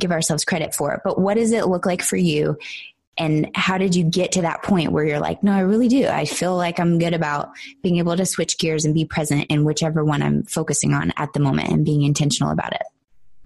[0.00, 1.00] give ourselves credit for it.
[1.04, 2.56] But what does it look like for you?
[3.18, 6.06] And how did you get to that point where you're like, no, I really do.
[6.06, 7.50] I feel like I'm good about
[7.82, 11.32] being able to switch gears and be present in whichever one I'm focusing on at
[11.34, 12.82] the moment and being intentional about it.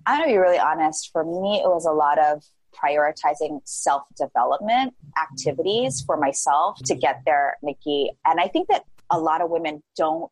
[0.07, 1.11] I'm going to be really honest.
[1.13, 7.23] For me, it was a lot of prioritizing self development activities for myself to get
[7.25, 8.11] there, Nikki.
[8.25, 10.31] And I think that a lot of women don't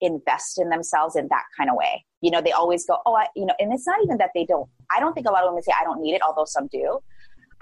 [0.00, 2.04] invest in themselves in that kind of way.
[2.26, 4.44] You know, they always go, oh, I, you know, and it's not even that they
[4.44, 6.66] don't, I don't think a lot of women say, I don't need it, although some
[6.66, 6.98] do.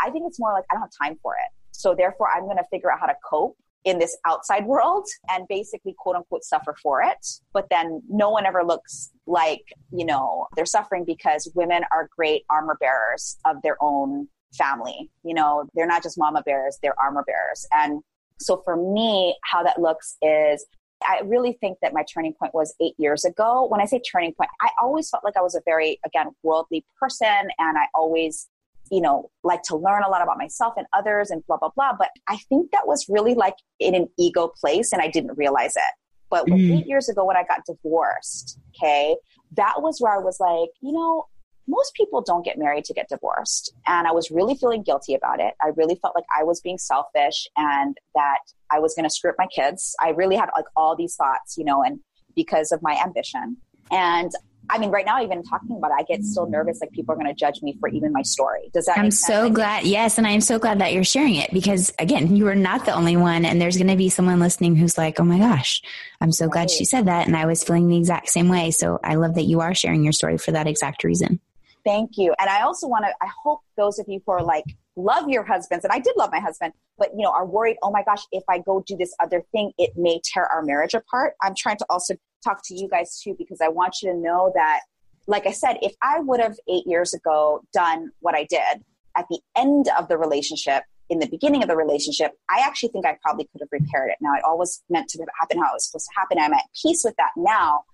[0.01, 1.51] I think it's more like, I don't have time for it.
[1.73, 5.47] So therefore, I'm going to figure out how to cope in this outside world and
[5.49, 7.27] basically quote unquote suffer for it.
[7.53, 12.45] But then no one ever looks like, you know, they're suffering because women are great
[12.49, 15.11] armor bearers of their own family.
[15.25, 17.67] You know, they're not just mama bears, they're armor bearers.
[17.73, 18.01] And
[18.41, 20.65] so for me, how that looks is
[21.07, 23.67] I really think that my turning point was eight years ago.
[23.69, 26.85] When I say turning point, I always felt like I was a very, again, worldly
[27.01, 28.49] person and I always,
[28.91, 31.93] you know, like to learn a lot about myself and others and blah, blah, blah.
[31.99, 35.75] But I think that was really like in an ego place and I didn't realize
[35.77, 35.95] it.
[36.31, 36.79] But mm.
[36.79, 39.17] eight years ago when I got divorced, okay,
[39.57, 41.27] that was where I was like, you know,
[41.67, 43.73] most people don't get married to get divorced.
[43.87, 45.55] And I was really feeling guilty about it.
[45.63, 49.31] I really felt like I was being selfish and that I was going to screw
[49.31, 49.95] up my kids.
[50.01, 52.01] I really had like all these thoughts, you know, and
[52.35, 53.57] because of my ambition.
[53.91, 54.31] And
[54.71, 56.81] I mean, right now, even talking about it, I get still nervous.
[56.81, 58.71] Like people are going to judge me for even my story.
[58.73, 58.97] Does that?
[58.97, 59.85] I'm so glad.
[59.85, 62.87] Yes, and I am so glad that you're sharing it because again, you are not
[62.87, 65.83] the only one, and there's going to be someone listening who's like, "Oh my gosh,
[66.21, 66.53] I'm so right.
[66.53, 68.71] glad she said that," and I was feeling the exact same way.
[68.71, 71.41] So I love that you are sharing your story for that exact reason.
[71.85, 72.35] Thank you.
[72.41, 74.65] And I also want to, I hope those of you who are like,
[74.97, 77.91] love your husbands, and I did love my husband, but you know, are worried, oh
[77.91, 81.35] my gosh, if I go do this other thing, it may tear our marriage apart.
[81.43, 84.53] I'm trying to also talk to you guys too, because I want you to know
[84.55, 84.81] that,
[85.27, 88.85] like I said, if I would have eight years ago done what I did
[89.17, 93.05] at the end of the relationship, in the beginning of the relationship, I actually think
[93.05, 94.17] I probably could have repaired it.
[94.21, 96.39] Now, it always meant to happen how it was supposed to happen.
[96.39, 97.85] I'm at peace with that now.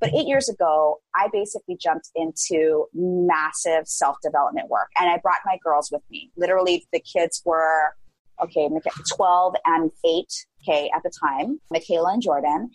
[0.00, 5.40] But eight years ago, I basically jumped into massive self development work and I brought
[5.44, 6.30] my girls with me.
[6.36, 7.94] Literally, the kids were,
[8.42, 8.68] okay,
[9.14, 10.26] 12 and 8,
[10.62, 12.70] okay, at the time, Michaela and Jordan.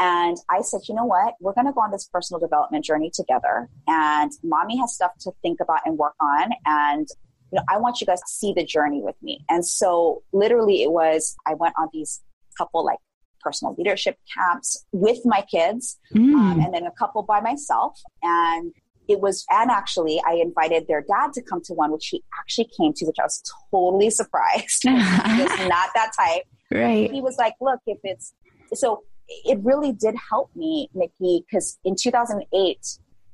[0.00, 1.34] And I said, you know what?
[1.40, 3.68] We're going to go on this personal development journey together.
[3.88, 6.50] And mommy has stuff to think about and work on.
[6.66, 7.08] And,
[7.50, 9.44] you know, I want you guys to see the journey with me.
[9.48, 12.20] And so literally it was, I went on these
[12.56, 12.98] couple like
[13.40, 16.34] personal leadership camps with my kids, mm.
[16.34, 18.00] um, and then a couple by myself.
[18.22, 18.72] And
[19.08, 22.68] it was, and actually, I invited their dad to come to one, which he actually
[22.78, 24.82] came to, which I was totally surprised.
[24.82, 26.42] he was not that type.
[26.70, 27.10] Right.
[27.10, 28.34] He was like, look, if it's,
[28.74, 32.78] so it really did help me, Nikki, because in 2008,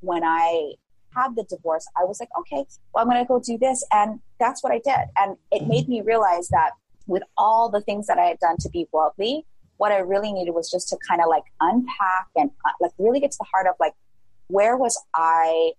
[0.00, 0.74] when I
[1.14, 3.84] had the divorce, I was like, okay, well, I'm going to go do this.
[3.92, 5.08] And that's what I did.
[5.16, 6.72] And it made me realize that
[7.06, 10.52] with all the things that I had done to be worldly, what I really needed
[10.52, 13.66] was just to kind of like unpack and uh, like really get to the heart
[13.66, 13.94] of like,
[14.48, 15.72] where was I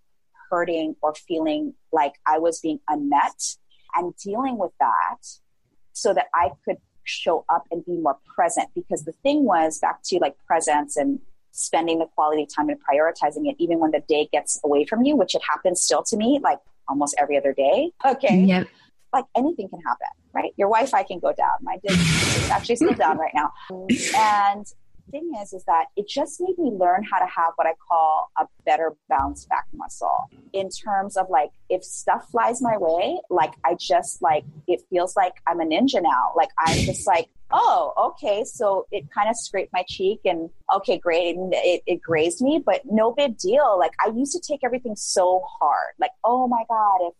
[0.49, 3.55] hurting or feeling like I was being unmet
[3.95, 5.25] and dealing with that
[5.93, 8.69] so that I could show up and be more present.
[8.75, 11.19] Because the thing was back to like presence and
[11.51, 15.15] spending the quality time and prioritizing it, even when the day gets away from you,
[15.15, 17.91] which it happens still to me, like almost every other day.
[18.05, 18.41] Okay.
[18.41, 18.67] Yep.
[19.15, 20.51] Like anything can happen, right?
[20.57, 21.57] Your Wi Fi can go down.
[21.61, 23.51] My is actually still down right now.
[24.15, 24.65] And
[25.11, 28.31] thing is, is that it just made me learn how to have what I call
[28.37, 33.53] a better bounce back muscle in terms of like, if stuff flies my way, like
[33.63, 36.31] I just like, it feels like I'm a ninja now.
[36.35, 38.43] Like I'm just like, oh, okay.
[38.43, 41.35] So it kind of scraped my cheek and okay, great.
[41.35, 43.77] And it, it grazed me, but no big deal.
[43.77, 45.93] Like I used to take everything so hard.
[45.99, 47.13] Like, oh my God, if,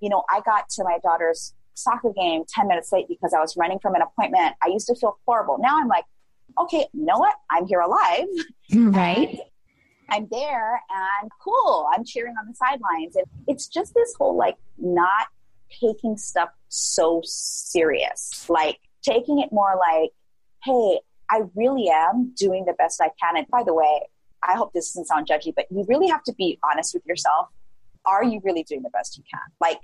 [0.00, 3.56] you know, I got to my daughter's soccer game 10 minutes late because I was
[3.56, 5.58] running from an appointment, I used to feel horrible.
[5.58, 6.04] Now I'm like,
[6.58, 7.34] okay, you know what?
[7.50, 8.26] I'm here alive.
[8.74, 9.38] Right.
[10.08, 11.86] I'm there and cool.
[11.94, 13.14] I'm cheering on the sidelines.
[13.14, 15.26] And it's just this whole like not
[15.80, 20.10] taking stuff so serious, like taking it more like,
[20.64, 23.36] hey, I really am doing the best I can.
[23.36, 24.02] And by the way,
[24.42, 27.48] I hope this doesn't sound judgy, but you really have to be honest with yourself.
[28.06, 29.40] Are you really doing the best you can?
[29.60, 29.80] Like,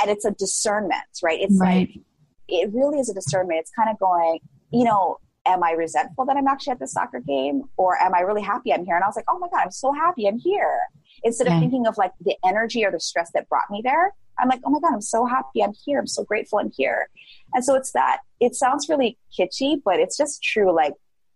[0.00, 1.40] and it's a discernment, right?
[1.40, 1.88] It's right.
[1.88, 2.00] like,
[2.48, 3.60] it really is a discernment.
[3.60, 4.40] It's kind of going,
[4.70, 8.20] you know, am I resentful that I'm actually at the soccer game or am I
[8.20, 8.94] really happy I'm here?
[8.94, 10.78] And I was like, oh my God, I'm so happy I'm here.
[11.24, 14.48] Instead of thinking of like the energy or the stress that brought me there, I'm
[14.48, 15.98] like, oh my God, I'm so happy I'm here.
[15.98, 17.08] I'm so grateful I'm here.
[17.54, 20.74] And so it's that, it sounds really kitschy, but it's just true.
[20.74, 20.94] Like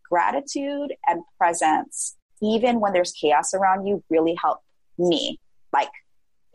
[0.08, 4.60] gratitude and presence, even when there's chaos around you, really help
[4.98, 5.38] me.
[5.76, 5.90] Like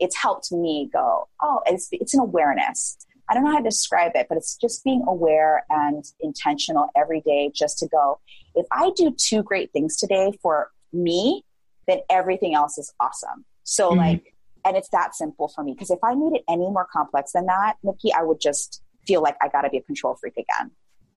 [0.00, 2.96] it's helped me go, oh, it's, it's an awareness.
[3.28, 7.20] I don't know how to describe it, but it's just being aware and intentional every
[7.20, 8.18] day just to go,
[8.54, 11.44] if I do two great things today for me,
[11.86, 13.44] then everything else is awesome.
[13.62, 13.98] So, mm-hmm.
[13.98, 15.72] like, and it's that simple for me.
[15.72, 19.22] Because if I made it any more complex than that, Nikki, I would just feel
[19.22, 20.70] like I got to be a control freak again.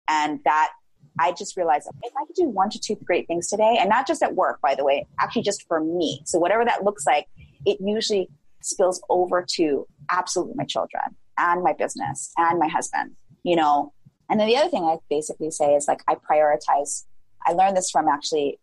[0.07, 0.71] And that
[1.19, 4.07] I just realized if I could do one to two great things today, and not
[4.07, 6.21] just at work, by the way, actually just for me.
[6.25, 7.27] So, whatever that looks like,
[7.65, 8.29] it usually
[8.61, 11.03] spills over to absolutely my children
[11.37, 13.11] and my business and my husband,
[13.43, 13.93] you know.
[14.29, 17.05] And then the other thing I basically say is like I prioritize.
[17.45, 18.59] I learned this from actually,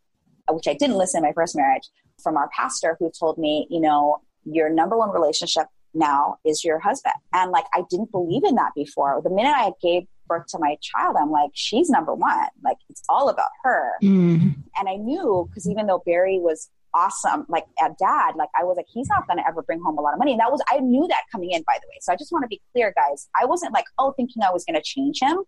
[0.51, 1.89] which I didn't listen in my first marriage,
[2.23, 6.79] from our pastor who told me, you know, your number one relationship now is your
[6.79, 7.15] husband.
[7.33, 9.21] And like I didn't believe in that before.
[9.23, 12.49] The minute I gave birth to my child, I'm like, she's number one.
[12.65, 13.93] Like it's all about her.
[14.03, 14.57] Mm.
[14.79, 18.77] And I knew because even though Barry was awesome, like a dad, like I was
[18.77, 20.33] like, he's not going to ever bring home a lot of money.
[20.33, 21.99] And that was, I knew that coming in, by the way.
[22.01, 23.29] So I just want to be clear, guys.
[23.41, 25.39] I wasn't like, oh, thinking I was going to change him.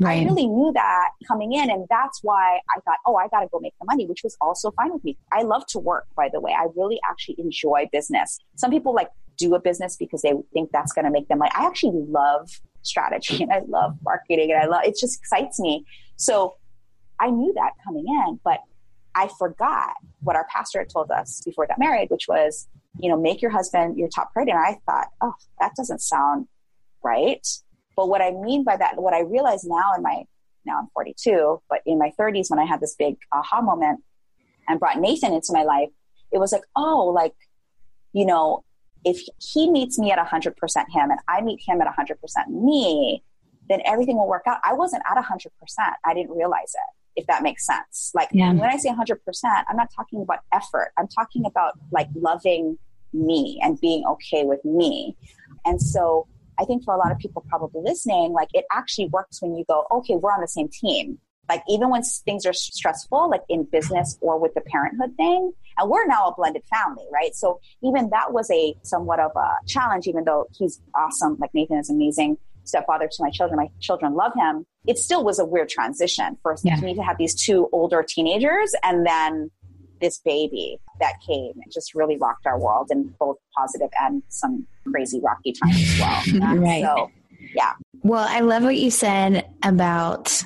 [0.00, 0.22] Right.
[0.22, 1.70] I really knew that coming in.
[1.70, 4.36] And that's why I thought, oh, I got to go make the money, which was
[4.40, 5.16] also fine with me.
[5.32, 6.52] I love to work, by the way.
[6.52, 8.38] I really actually enjoy business.
[8.56, 11.56] Some people like do a business because they think that's going to make them like,
[11.56, 12.50] I actually love
[12.82, 15.84] strategy and I love marketing and I love, it just excites me.
[16.16, 16.56] So
[17.20, 18.60] I knew that coming in, but
[19.14, 23.08] I forgot what our pastor had told us before we got married, which was, you
[23.08, 24.52] know, make your husband your top priority.
[24.52, 26.46] And I thought, oh, that doesn't sound
[27.02, 27.46] right.
[27.96, 30.24] But what I mean by that, what I realize now in my,
[30.66, 34.02] now I'm 42, but in my 30s when I had this big aha moment
[34.68, 35.90] and brought Nathan into my life,
[36.32, 37.34] it was like, oh, like,
[38.12, 38.64] you know,
[39.04, 42.16] if he meets me at 100% him and I meet him at 100%
[42.48, 43.22] me,
[43.68, 44.58] then everything will work out.
[44.64, 45.48] I wasn't at 100%.
[46.04, 48.12] I didn't realize it if that makes sense.
[48.14, 48.52] Like yeah.
[48.52, 49.18] when I say 100%,
[49.68, 50.92] I'm not talking about effort.
[50.98, 52.78] I'm talking about like loving
[53.12, 55.16] me and being okay with me.
[55.64, 56.26] And so
[56.58, 59.64] I think for a lot of people probably listening, like it actually works when you
[59.68, 61.18] go, okay, we're on the same team.
[61.48, 65.90] Like even when things are stressful, like in business or with the parenthood thing, and
[65.90, 67.34] we're now a blended family, right?
[67.34, 71.36] So even that was a somewhat of a challenge, even though he's awesome.
[71.38, 73.56] Like Nathan is amazing stepfather to my children.
[73.56, 74.66] My children love him.
[74.86, 76.76] It still was a weird transition for yeah.
[76.80, 79.50] me to have these two older teenagers and then
[80.00, 84.66] this baby that came and just really rocked our world in both positive and some
[84.90, 86.56] crazy rocky times as well.
[86.58, 86.82] right.
[86.82, 87.10] So,
[87.54, 87.72] yeah.
[88.02, 90.42] Well, I love what you said about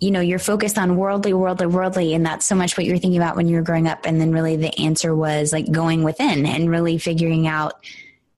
[0.00, 3.20] you know, you're focused on worldly, worldly, worldly, and that's so much what you're thinking
[3.20, 4.06] about when you were growing up.
[4.06, 7.74] And then really the answer was like going within and really figuring out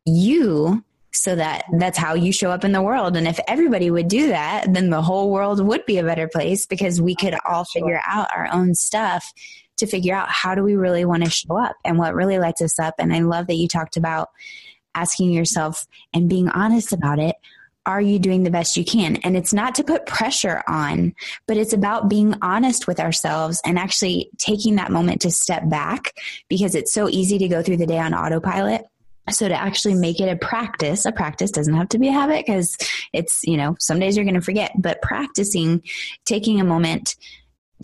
[0.04, 3.16] you so that that's how you show up in the world.
[3.16, 6.66] And if everybody would do that, then the whole world would be a better place
[6.66, 9.30] because we could all figure out our own stuff
[9.76, 12.62] to figure out how do we really want to show up and what really lights
[12.62, 12.94] us up.
[12.98, 14.30] And I love that you talked about
[14.94, 17.36] asking yourself and being honest about it.
[17.84, 19.16] Are you doing the best you can?
[19.16, 21.14] And it's not to put pressure on,
[21.48, 26.14] but it's about being honest with ourselves and actually taking that moment to step back
[26.48, 28.84] because it's so easy to go through the day on autopilot
[29.30, 32.44] so to actually make it a practice, a practice doesn't have to be a habit
[32.44, 32.76] because
[33.12, 35.82] it's, you know, some days you're going to forget, but practicing,
[36.24, 37.14] taking a moment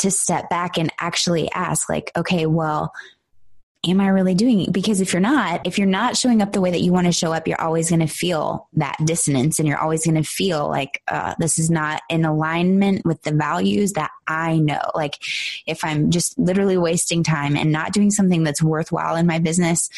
[0.01, 2.93] to step back and actually ask like, okay, well,
[3.87, 4.73] am I really doing it?
[4.73, 7.13] Because if you're not, if you're not showing up the way that you want to
[7.13, 10.69] show up, you're always going to feel that dissonance and you're always going to feel
[10.69, 14.83] like uh, this is not in alignment with the values that I know.
[14.95, 15.19] Like
[15.67, 19.89] if I'm just literally wasting time and not doing something that's worthwhile in my business,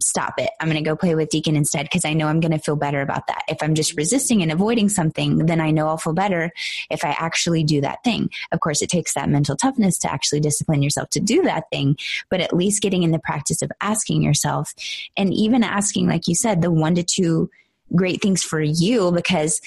[0.00, 0.50] stop it.
[0.60, 2.76] I'm going to go play with Deacon instead because I know I'm going to feel
[2.76, 3.42] better about that.
[3.48, 6.52] If I'm just resisting and avoiding something, then I know I'll feel better
[6.88, 8.30] if I actually do that thing.
[8.52, 11.96] Of course, it takes that mental toughness to actually discipline yourself to do that thing,
[12.30, 14.72] but at least getting in the practice of asking yourself
[15.16, 17.50] and even asking, like you said, the one to two
[17.94, 19.60] great things for you because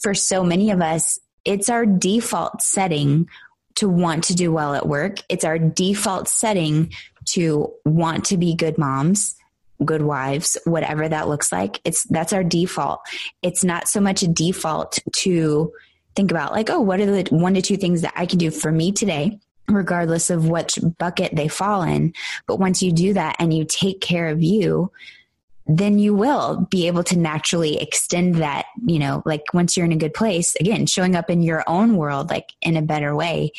[0.00, 3.28] for so many of us, it's our default setting
[3.76, 5.18] to want to do well at work.
[5.28, 6.92] It's our default setting
[7.26, 9.36] to want to be good moms
[9.84, 11.80] good wives, whatever that looks like.
[11.84, 13.00] It's that's our default.
[13.42, 15.72] It's not so much a default to
[16.14, 18.50] think about like, oh, what are the one to two things that I can do
[18.50, 19.38] for me today?
[19.68, 22.12] regardless of which bucket they fall in.
[22.46, 24.92] But once you do that and you take care of you,
[25.66, 29.92] then you will be able to naturally extend that, you know, like once you're in
[29.92, 33.50] a good place, again, showing up in your own world, like in a better way,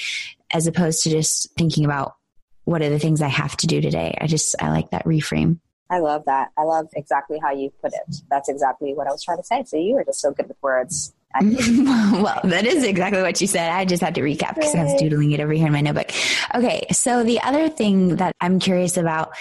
[0.52, 2.16] as opposed to just thinking about
[2.64, 4.18] what are the things I have to do today.
[4.20, 5.60] I just, I like that reframe.
[5.90, 6.50] I love that.
[6.58, 8.16] I love exactly how you put it.
[8.30, 9.64] That's exactly what I was trying to say.
[9.66, 11.14] So you were just so good with words.
[11.42, 13.72] well, that is exactly what you said.
[13.72, 16.12] I just had to recap because I was doodling it over here in my notebook.
[16.56, 16.88] Okay.
[16.92, 19.36] So the other thing that I'm curious about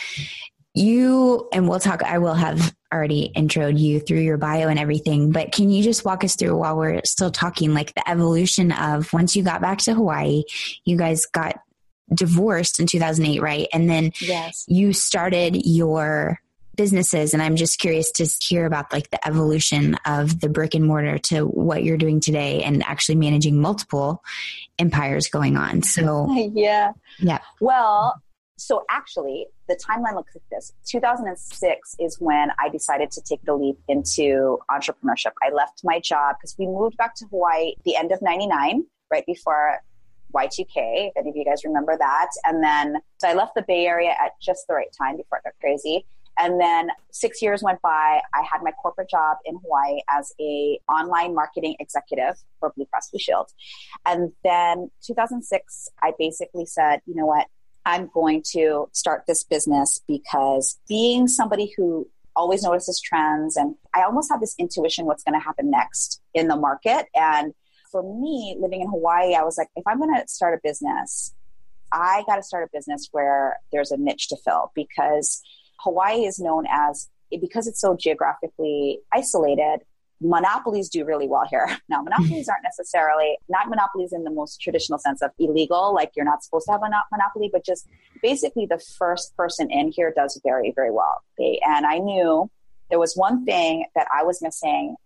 [0.74, 5.32] you, and we'll talk, I will have already introed you through your bio and everything,
[5.32, 9.12] but can you just walk us through while we're still talking, like the evolution of
[9.12, 10.42] once you got back to Hawaii,
[10.84, 11.56] you guys got
[12.14, 13.68] divorced in 2008, right?
[13.72, 14.64] And then yes.
[14.68, 16.40] you started your
[16.76, 20.84] businesses and I'm just curious to hear about like the evolution of the brick and
[20.84, 24.22] mortar to what you're doing today and actually managing multiple
[24.78, 25.82] empires going on.
[25.82, 26.92] So yeah.
[27.18, 27.38] Yeah.
[27.60, 28.22] Well,
[28.58, 33.54] so actually the timeline looks like this 2006 is when i decided to take the
[33.54, 38.12] leap into entrepreneurship i left my job because we moved back to hawaii the end
[38.12, 39.80] of 99 right before
[40.36, 42.28] Y2K, if any of you guys remember that.
[42.44, 45.44] And then, so I left the Bay Area at just the right time before it
[45.44, 46.04] got crazy.
[46.38, 48.20] And then six years went by.
[48.34, 53.10] I had my corporate job in Hawaii as a online marketing executive for Blue Cross
[53.10, 53.50] Blue Shield.
[54.04, 57.46] And then 2006, I basically said, you know what?
[57.86, 64.02] I'm going to start this business because being somebody who always notices trends and I
[64.02, 67.06] almost have this intuition what's going to happen next in the market.
[67.14, 67.54] And
[67.90, 71.34] for me, living in Hawaii, I was like, if I'm going to start a business,
[71.92, 75.42] I got to start a business where there's a niche to fill because
[75.80, 77.08] Hawaii is known as,
[77.40, 79.80] because it's so geographically isolated,
[80.20, 81.68] monopolies do really well here.
[81.88, 86.24] Now, monopolies aren't necessarily, not monopolies in the most traditional sense of illegal, like you're
[86.24, 87.86] not supposed to have a monopoly, but just
[88.22, 91.22] basically the first person in here does very, very well.
[91.38, 92.50] And I knew
[92.90, 94.96] there was one thing that I was missing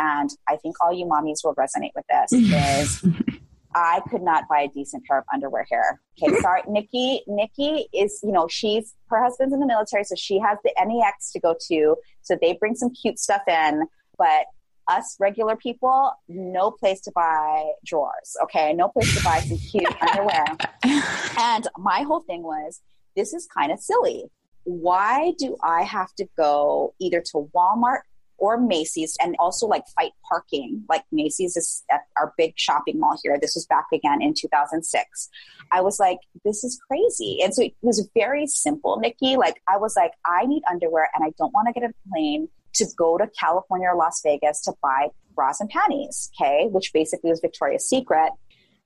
[0.00, 2.32] and I think all you mommies will resonate with this
[3.04, 3.04] is
[3.74, 6.00] I could not buy a decent pair of underwear here.
[6.20, 7.22] Okay, sorry, Nikki.
[7.26, 11.30] Nikki is, you know, she's her husband's in the military, so she has the NEX
[11.32, 11.96] to go to.
[12.22, 13.84] So they bring some cute stuff in,
[14.16, 14.46] but
[14.88, 18.36] us regular people, no place to buy drawers.
[18.42, 20.44] Okay, no place to buy some cute underwear.
[21.38, 22.80] And my whole thing was,
[23.14, 24.24] this is kind of silly.
[24.64, 28.00] Why do I have to go either to Walmart
[28.40, 30.82] or Macy's and also like fight parking.
[30.88, 33.38] Like Macy's is at our big shopping mall here.
[33.40, 35.28] This was back again in 2006.
[35.70, 37.38] I was like, this is crazy.
[37.44, 39.36] And so it was very simple, Nikki.
[39.36, 42.48] Like I was like, I need underwear and I don't want to get a plane
[42.74, 46.30] to go to California or Las Vegas to buy bras and panties.
[46.40, 46.66] Okay.
[46.70, 48.32] Which basically was Victoria's Secret.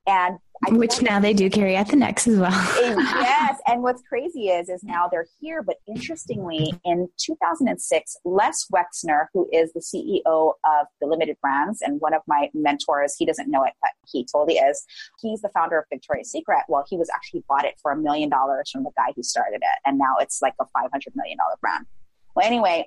[0.07, 0.39] And
[0.71, 2.51] which now they do carry at the NEX as well.
[2.81, 5.63] yes, and what's crazy is is now they're here.
[5.63, 12.01] But interestingly, in 2006, Les Wexner, who is the CEO of the Limited Brands and
[12.01, 14.85] one of my mentors, he doesn't know it, but he totally is.
[15.21, 16.63] He's the founder of Victoria's Secret.
[16.69, 19.57] Well, he was actually bought it for a million dollars from the guy who started
[19.57, 21.87] it, and now it's like a 500 million dollar brand.
[22.35, 22.87] Well, anyway,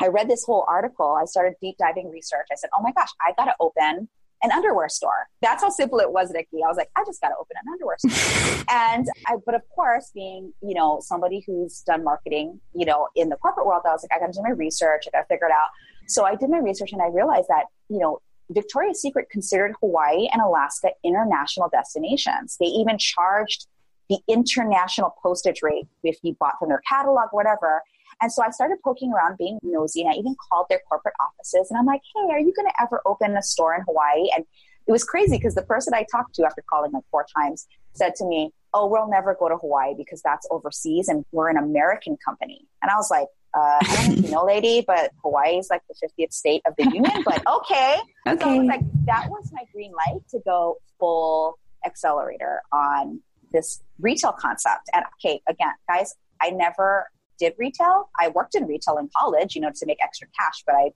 [0.00, 1.16] I read this whole article.
[1.20, 2.46] I started deep diving research.
[2.50, 4.08] I said, oh my gosh, I got to open
[4.42, 5.28] an underwear store.
[5.40, 6.62] That's how simple it was, Nikki.
[6.64, 8.64] I was like, I just got to open an underwear store.
[8.70, 13.28] and I, but of course, being, you know, somebody who's done marketing, you know, in
[13.28, 15.04] the corporate world, I was like, I got to do my research.
[15.06, 15.68] I got to figure it out.
[16.08, 18.20] So I did my research and I realized that, you know,
[18.50, 22.56] Victoria's Secret considered Hawaii and Alaska international destinations.
[22.58, 23.66] They even charged
[24.10, 27.82] the international postage rate if you bought from their catalog, whatever.
[28.20, 31.70] And so I started poking around, being nosy, and I even called their corporate offices.
[31.70, 34.28] And I'm like, hey, are you going to ever open a store in Hawaii?
[34.34, 34.44] And
[34.86, 38.14] it was crazy because the person I talked to after calling like four times said
[38.16, 42.16] to me, oh, we'll never go to Hawaii because that's overseas and we're an American
[42.24, 42.66] company.
[42.80, 45.82] And I was like, uh, I don't know you know, lady, but Hawaii is like
[45.88, 47.98] the 50th state of the union, but okay.
[48.26, 48.42] okay.
[48.42, 53.20] So I was like, that was my green light to go full accelerator on
[53.52, 54.88] this retail concept.
[54.94, 57.10] And okay, again, guys, I never
[57.42, 58.08] did retail.
[58.20, 60.90] I worked in retail in college, you know, to make extra cash, but I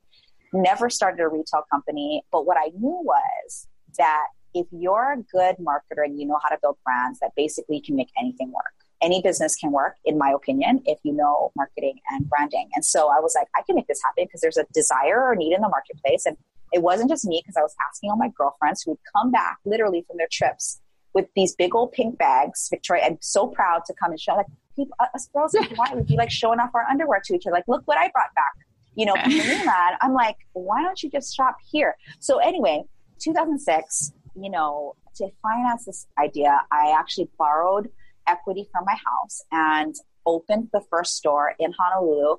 [0.52, 2.22] never started a retail company.
[2.30, 3.66] But what I knew was
[3.98, 7.80] that if you're a good marketer and you know how to build brands, that basically
[7.80, 8.72] can make anything work.
[9.02, 12.70] Any business can work, in my opinion, if you know marketing and branding.
[12.74, 15.34] And so I was like, I can make this happen because there's a desire or
[15.34, 16.24] need in the marketplace.
[16.26, 16.36] And
[16.72, 19.58] it wasn't just me because I was asking all my girlfriends who would come back
[19.64, 20.80] literally from their trips
[21.12, 22.68] with these big old pink bags.
[22.70, 24.46] Victoria, I'm so proud to come and show like
[24.76, 27.54] people, us girls in Hawaii would be like showing off our underwear to each other.
[27.54, 28.52] Like, look what I brought back.
[28.94, 29.96] You know, from the mainland.
[30.00, 31.96] I'm like, why don't you just shop here?
[32.18, 32.84] So anyway,
[33.20, 37.90] 2006, you know, to finance this idea, I actually borrowed
[38.26, 42.36] equity from my house and opened the first store in Honolulu.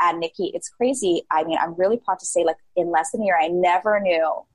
[0.00, 1.24] And Nikki, it's crazy.
[1.30, 4.00] I mean, I'm really proud to say, like, in less than a year, I never
[4.00, 4.46] knew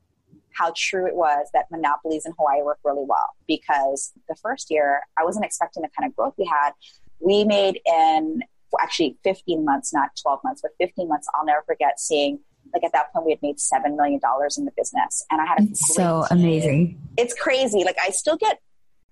[0.53, 5.01] how true it was that monopolies in Hawaii work really well because the first year
[5.17, 6.71] I wasn't expecting the kind of growth we had.
[7.24, 8.41] We made in
[8.80, 11.28] actually 15 months, not 12 months, but 15 months.
[11.36, 12.39] I'll never forget seeing
[12.74, 15.45] like at that point we had made seven million dollars in the business, and I
[15.45, 16.39] had a so team.
[16.39, 17.01] amazing.
[17.17, 17.84] It's crazy.
[17.84, 18.59] Like I still get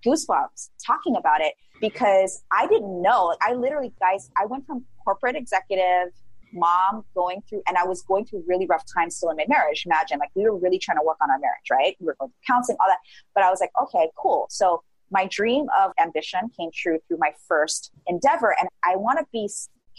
[0.04, 3.26] goosebumps talking about it because I didn't know.
[3.26, 6.12] Like I literally, guys, I went from corporate executive
[6.52, 9.84] mom going through, and I was going through really rough times still in my marriage.
[9.86, 11.96] Imagine, like, we were really trying to work on our marriage, right?
[12.00, 12.98] We were going through counseling, all that.
[13.34, 14.46] But I was like, okay, cool.
[14.50, 14.82] So
[15.12, 18.54] my dream of ambition came true through my first endeavor.
[18.58, 19.48] And I want to be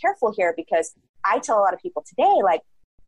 [0.02, 0.94] careful here because
[1.26, 2.62] I tell a lot of people today, like,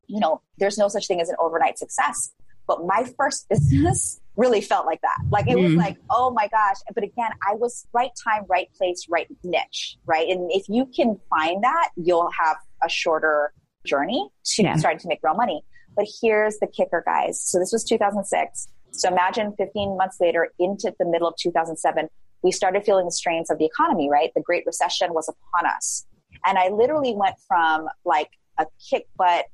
[0.08, 2.32] you know, there's no such thing as an overnight success.
[2.68, 5.18] But my first business really felt like that.
[5.30, 5.64] Like it mm.
[5.64, 5.80] was mm-hmm.
[5.80, 6.78] like, oh my gosh.
[6.94, 10.28] But again, I was right time, right place, right niche, right?
[10.28, 13.54] And if you can find that, you'll have a shorter
[13.86, 14.76] journey to yeah.
[14.76, 15.64] starting to make real money.
[15.96, 17.40] But here's the kicker, guys.
[17.40, 18.68] So this was 2006.
[18.98, 22.08] So imagine 15 months later into the middle of 2007,
[22.42, 24.32] we started feeling the strains of the economy, right?
[24.36, 26.06] The Great Recession was upon us.
[26.46, 29.46] And I literally went from like a kick butt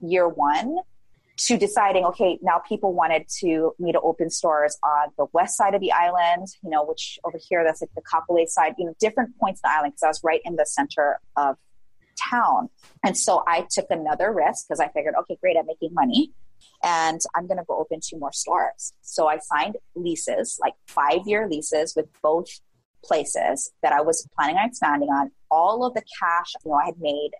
[0.00, 0.78] year one
[1.38, 5.74] to deciding, okay, now people wanted to me to open stores on the west side
[5.74, 8.94] of the island, you know, which over here, that's like the Kapolei side, you know,
[8.98, 11.56] different points of the island because I was right in the center of
[12.30, 12.70] town.
[13.04, 16.32] And so I took another risk because I figured, okay, great, I'm making money
[16.82, 18.92] and I'm going to go open two more stores.
[19.02, 22.48] So I signed leases, like five year leases with both
[23.04, 25.30] places that I was planning on expanding on.
[25.50, 27.30] All of the cash, you know, I had made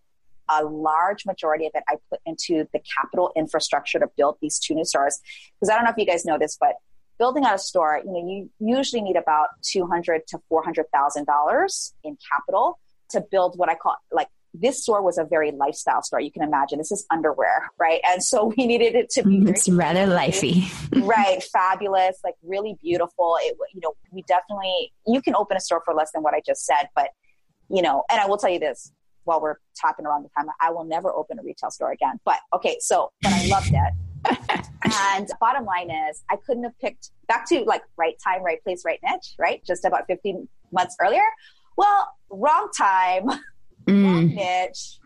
[0.50, 4.74] a large majority of it I put into the capital infrastructure to build these two
[4.74, 5.20] new stores.
[5.60, 6.76] Because I don't know if you guys know this, but
[7.18, 10.86] building out a store, you know, you usually need about two hundred to four hundred
[10.92, 12.78] thousand dollars in capital
[13.10, 16.20] to build what I call like this store was a very lifestyle store.
[16.20, 18.00] You can imagine this is underwear, right?
[18.06, 19.38] And so we needed it to be.
[19.38, 20.70] Mm, it's rather lifey,
[21.06, 21.42] right?
[21.42, 23.38] Fabulous, like really beautiful.
[23.42, 26.40] It, you know, we definitely you can open a store for less than what I
[26.44, 27.10] just said, but
[27.68, 28.92] you know, and I will tell you this:
[29.24, 32.18] while we're talking around the time, I will never open a retail store again.
[32.24, 33.94] But okay, so but I loved it.
[35.06, 38.82] and bottom line is, I couldn't have picked back to like right time, right place,
[38.84, 39.62] right niche, right?
[39.64, 41.22] Just about 15 months earlier.
[41.76, 43.28] Well, wrong time,
[43.88, 44.04] mm.
[44.04, 44.98] wrong niche,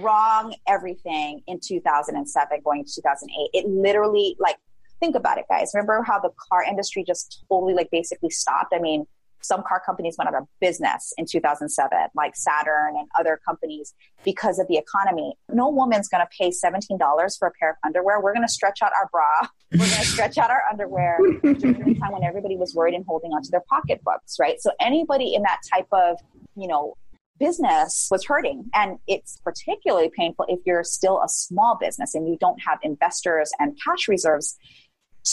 [0.00, 3.50] wrong everything in 2007 going to 2008.
[3.52, 4.56] It literally like
[5.00, 5.72] think about it guys.
[5.74, 8.72] Remember how the car industry just totally like basically stopped?
[8.74, 9.06] I mean,
[9.40, 13.92] some car companies went out of business in 2007, like Saturn and other companies,
[14.24, 15.34] because of the economy.
[15.50, 18.22] No woman's going to pay $17 for a pair of underwear.
[18.22, 21.94] We're going to stretch out our bra we're going to stretch out our underwear during
[21.94, 24.60] the time when everybody was worried and holding onto their pocketbooks, right?
[24.60, 26.18] So anybody in that type of,
[26.56, 26.96] you know,
[27.38, 28.70] business was hurting.
[28.74, 33.50] And it's particularly painful if you're still a small business and you don't have investors
[33.58, 34.56] and cash reserves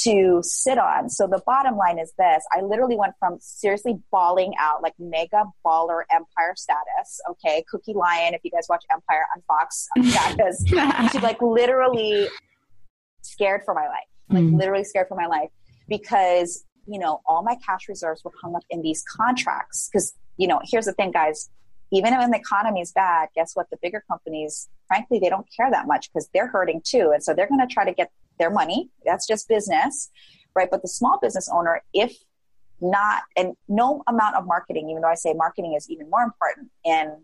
[0.03, 1.09] to sit on.
[1.09, 5.43] So the bottom line is this I literally went from seriously bawling out, like mega
[5.65, 10.63] baller empire status, okay, Cookie Lyon, if you guys watch Empire on Fox status,
[11.11, 12.27] to like literally
[13.21, 14.57] scared for my life, like mm.
[14.57, 15.49] literally scared for my life
[15.89, 19.89] because, you know, all my cash reserves were hung up in these contracts.
[19.91, 21.49] Because, you know, here's the thing, guys
[21.91, 23.69] even when the economy is bad, guess what?
[23.69, 27.11] The bigger companies, frankly, they don't care that much because they're hurting too.
[27.13, 28.89] And so they're going to try to get their money.
[29.05, 30.09] That's just business,
[30.55, 30.69] right?
[30.71, 32.15] But the small business owner, if
[32.79, 36.69] not, and no amount of marketing, even though I say marketing is even more important
[36.85, 37.23] in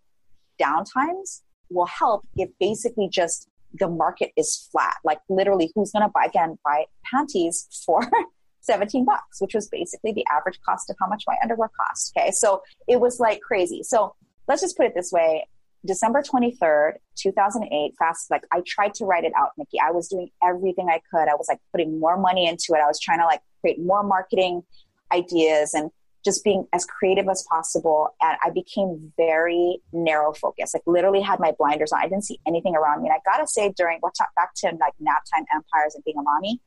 [0.61, 4.95] downtimes, will help if basically just the market is flat.
[5.03, 8.01] Like literally, who's going to buy again buy panties for
[8.61, 12.13] 17 bucks, which was basically the average cost of how much my underwear cost.
[12.17, 13.81] Okay, so it was like crazy.
[13.83, 14.15] So
[14.47, 15.47] let's just put it this way
[15.85, 19.79] December 23rd, 2008, fast, like I tried to write it out, Nikki.
[19.79, 21.29] I was doing everything I could.
[21.29, 22.81] I was like putting more money into it.
[22.83, 24.63] I was trying to like create more marketing
[25.13, 25.91] ideas and
[26.25, 28.09] just being as creative as possible.
[28.21, 31.99] And I became very narrow focused, like literally had my blinders on.
[31.99, 33.09] I didn't see anything around me.
[33.09, 36.23] And I gotta say, during what back to like nap time empires and being a
[36.23, 36.59] mommy,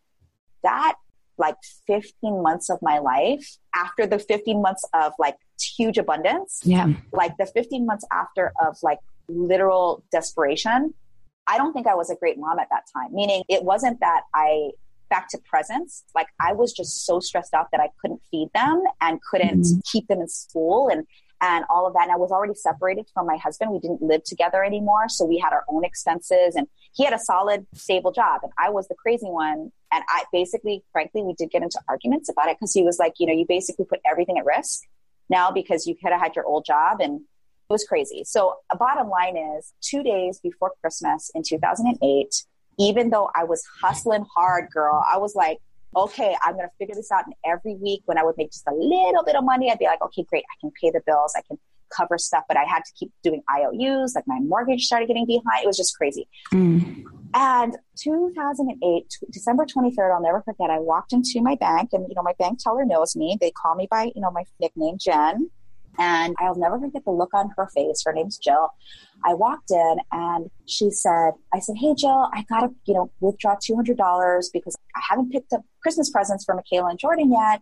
[0.63, 0.95] that
[1.41, 5.37] like 15 months of my life after the 15 months of like
[5.77, 6.61] huge abundance.
[6.65, 6.93] Yeah.
[7.13, 10.95] Like the 15 months after of like literal desperation.
[11.47, 14.23] I don't think I was a great mom at that time, meaning it wasn't that
[14.35, 14.71] I
[15.09, 16.05] back to presence.
[16.15, 19.81] Like I was just so stressed out that I couldn't feed them and couldn't mm-hmm.
[19.91, 21.07] keep them in school and
[21.43, 22.03] and all of that.
[22.03, 23.73] And I was already separated from my husband.
[23.73, 25.09] We didn't live together anymore.
[25.09, 28.41] So we had our own expenses and he had a solid, stable job.
[28.43, 29.73] And I was the crazy one.
[29.93, 33.15] And I basically, frankly, we did get into arguments about it because he was like,
[33.19, 34.83] you know, you basically put everything at risk
[35.29, 38.25] now because you could have had your old job and it was crazy.
[38.25, 42.45] So, a bottom line is two days before Christmas in 2008,
[42.79, 45.59] even though I was hustling hard, girl, I was like,
[45.97, 47.27] okay, I'm going to figure this out.
[47.27, 49.87] And every week when I would make just a little bit of money, I'd be
[49.87, 50.45] like, okay, great.
[50.45, 51.35] I can pay the bills.
[51.37, 51.59] I can
[51.95, 54.15] cover stuff, but I had to keep doing IOUs.
[54.15, 55.65] Like my mortgage started getting behind.
[55.65, 56.29] It was just crazy.
[56.53, 57.05] Mm.
[57.35, 60.71] And 2008, December 23rd, I'll never forget.
[60.71, 63.37] I walked into my bank and, you know, my bank teller knows me.
[63.41, 65.51] They call me by, you know, my nickname, Jen.
[65.99, 68.03] And I'll never forget the look on her face.
[68.05, 68.71] Her name's Jill.
[69.25, 73.11] I walked in and she said, I said, Hey, Jill, I got to, you know,
[73.21, 77.61] withdraw $200 because I haven't picked up Christmas presents for Michaela and Jordan yet.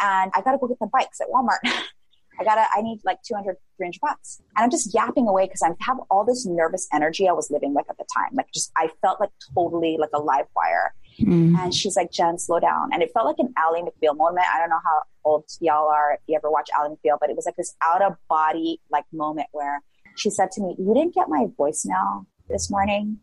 [0.00, 1.58] And I got to go get the bikes at Walmart.
[2.40, 4.40] I gotta, I need like 200, 300 bucks.
[4.56, 7.74] And I'm just yapping away because I have all this nervous energy I was living
[7.74, 8.30] with at the time.
[8.32, 10.94] Like just, I felt like totally like a live wire.
[11.20, 11.58] Mm.
[11.58, 12.90] And she's like, Jen, slow down.
[12.92, 14.46] And it felt like an Ally McBeal moment.
[14.52, 17.36] I don't know how old y'all are if you ever watch Ally McBeal, but it
[17.36, 19.82] was like this out of body like moment where
[20.16, 23.18] she said to me, You didn't get my voicemail this morning?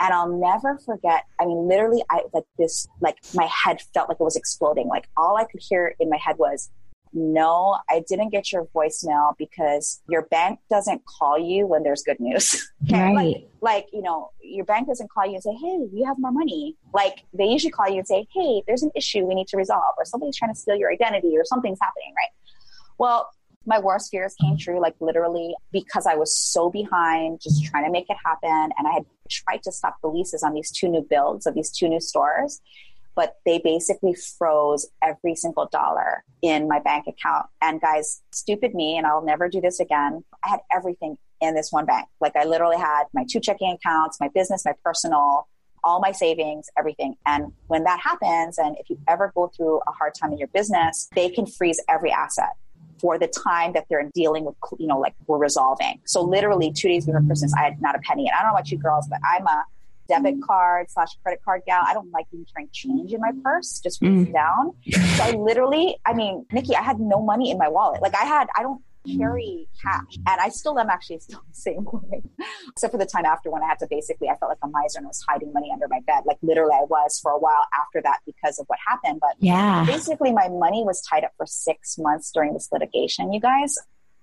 [0.00, 1.24] And I'll never forget.
[1.38, 4.88] I mean, literally, I like this, like my head felt like it was exploding.
[4.88, 6.70] Like all I could hear in my head was,
[7.12, 12.20] no, I didn't get your voicemail because your bank doesn't call you when there's good
[12.20, 12.66] news.
[12.90, 13.14] Right.
[13.14, 16.32] Like, like, you know, your bank doesn't call you and say, hey, you have more
[16.32, 16.76] money.
[16.94, 19.94] Like, they usually call you and say, hey, there's an issue we need to resolve,
[19.98, 22.30] or somebody's trying to steal your identity, or something's happening, right?
[22.96, 23.28] Well,
[23.66, 27.90] my worst fears came true, like literally because I was so behind, just trying to
[27.90, 28.70] make it happen.
[28.78, 31.70] And I had tried to stop the leases on these two new builds of these
[31.70, 32.60] two new stores
[33.14, 37.46] but they basically froze every single dollar in my bank account.
[37.60, 40.24] And guys, stupid me, and I'll never do this again.
[40.44, 42.08] I had everything in this one bank.
[42.20, 45.48] Like I literally had my two checking accounts, my business, my personal,
[45.82, 47.16] all my savings, everything.
[47.26, 50.48] And when that happens, and if you ever go through a hard time in your
[50.48, 52.50] business, they can freeze every asset
[53.00, 56.00] for the time that they're dealing with, you know, like we're resolving.
[56.04, 58.28] So literally two days before Christmas, I had not a penny.
[58.28, 59.64] And I don't know about you girls, but I'm a
[60.10, 60.46] debit mm.
[60.46, 61.82] card slash credit card gal.
[61.86, 64.32] I don't like even carrying change in my purse, just mm.
[64.32, 64.72] down.
[65.16, 68.02] So I literally, I mean, Nikki, I had no money in my wallet.
[68.02, 68.82] Like I had, I don't
[69.16, 70.16] carry cash.
[70.26, 72.22] And I still am actually still the same way.
[72.68, 74.98] Except for the time after when I had to basically, I felt like a miser
[74.98, 76.24] and was hiding money under my bed.
[76.26, 79.20] Like literally I was for a while after that because of what happened.
[79.20, 83.40] But yeah, basically my money was tied up for six months during this litigation, you
[83.40, 83.76] guys.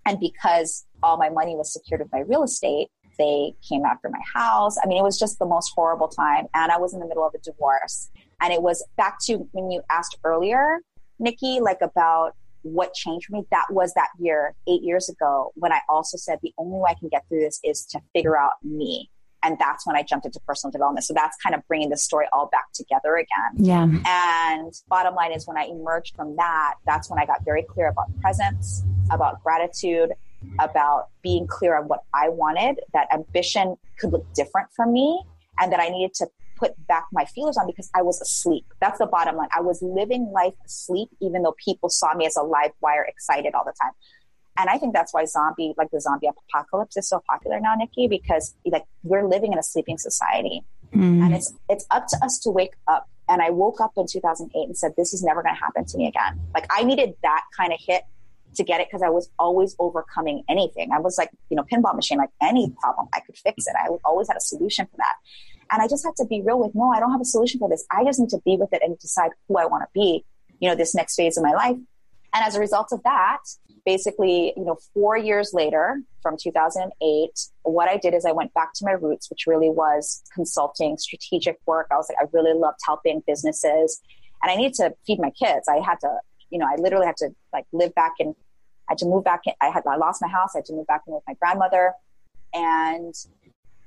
[0.06, 4.22] And because all my money was secured with my real estate, they came after my
[4.34, 4.78] house.
[4.84, 6.47] I mean, it was just the most horrible time.
[6.53, 8.09] And I was in the middle of a divorce.
[8.41, 10.80] And it was back to when you asked earlier,
[11.20, 13.43] Nikki, like about what changed for me.
[13.51, 16.99] That was that year, eight years ago, when I also said the only way I
[16.99, 19.09] can get through this is to figure out me
[19.43, 21.05] And that's when I jumped into personal development.
[21.05, 23.65] So that's kind of bringing the story all back together again.
[23.65, 23.84] Yeah.
[23.84, 27.88] And bottom line is when I emerged from that, that's when I got very clear
[27.88, 30.11] about presence, about gratitude,
[30.60, 35.22] about being clear on what I wanted, that ambition could look different for me,
[35.60, 36.28] and that I needed to
[36.58, 38.66] put back my feelers on because I was asleep.
[38.82, 39.50] That's the bottom line.
[39.56, 43.54] I was living life asleep, even though people saw me as a live wire, excited
[43.54, 43.92] all the time.
[44.58, 48.08] And I think that's why zombie, like the zombie apocalypse, is so popular now, Nikki,
[48.08, 51.24] because like we're living in a sleeping society, mm.
[51.24, 53.08] and it's it's up to us to wake up.
[53.30, 55.98] And I woke up in 2008 and said, "This is never going to happen to
[55.98, 58.04] me again." Like I needed that kind of hit
[58.56, 60.91] to get it because I was always overcoming anything.
[60.91, 63.76] I was like, you know, pinball machine, like any problem, I could fix it.
[63.78, 65.14] I always had a solution for that.
[65.72, 67.70] And I just had to be real with, no, I don't have a solution for
[67.70, 67.86] this.
[67.91, 70.26] I just need to be with it and decide who I want to be,
[70.60, 71.78] you know, this next phase of my life.
[72.34, 73.39] And as a result of that,
[73.86, 77.30] basically, you know, four years later from 2008,
[77.64, 81.58] what I did is I went back to my roots, which really was consulting, strategic
[81.66, 81.88] work.
[81.91, 84.02] I was like, I really loved helping businesses
[84.43, 85.68] and I needed to feed my kids.
[85.68, 86.20] I had to,
[86.50, 88.30] you know, I literally had to like live back in,
[88.89, 89.54] I had to move back in.
[89.62, 90.52] I had, I lost my house.
[90.56, 91.93] I had to move back in with my grandmother.
[92.54, 93.14] And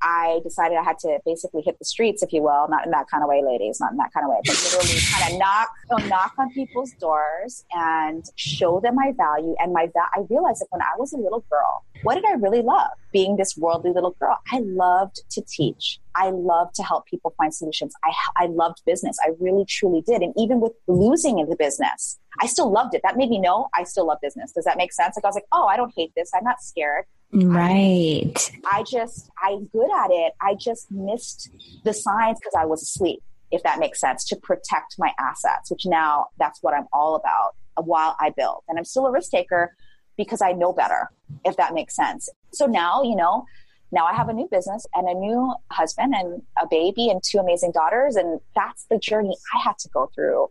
[0.02, 3.06] I decided I had to basically hit the streets, if you will, not in that
[3.10, 5.68] kind of way, ladies, not in that kind of way, but literally kind of knock,
[6.08, 10.68] knock on people's doors and show them my value and my va- I realized that
[10.70, 12.90] when I was a little girl, what did I really love?
[13.12, 16.00] Being this worldly little girl, I loved to teach.
[16.14, 17.92] I loved to help people find solutions.
[18.04, 19.18] I, I loved business.
[19.22, 20.22] I really, truly did.
[20.22, 23.02] And even with losing in the business, I still loved it.
[23.04, 24.52] That made me know I still love business.
[24.52, 25.16] Does that make sense?
[25.16, 26.30] Like I was like, oh, I don't hate this.
[26.34, 27.04] I'm not scared.
[27.32, 28.50] Right.
[28.72, 30.32] I, just, I'm good at it.
[30.40, 31.50] I just missed
[31.84, 35.86] the signs because I was asleep, if that makes sense, to protect my assets, which
[35.86, 38.62] now that's what I'm all about while I build.
[38.68, 39.76] And I'm still a risk taker
[40.16, 41.10] because I know better,
[41.44, 42.28] if that makes sense.
[42.52, 43.44] So now, you know,
[43.92, 47.38] now I have a new business and a new husband and a baby and two
[47.38, 48.16] amazing daughters.
[48.16, 50.48] And that's the journey I had to go through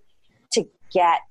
[0.53, 1.21] to get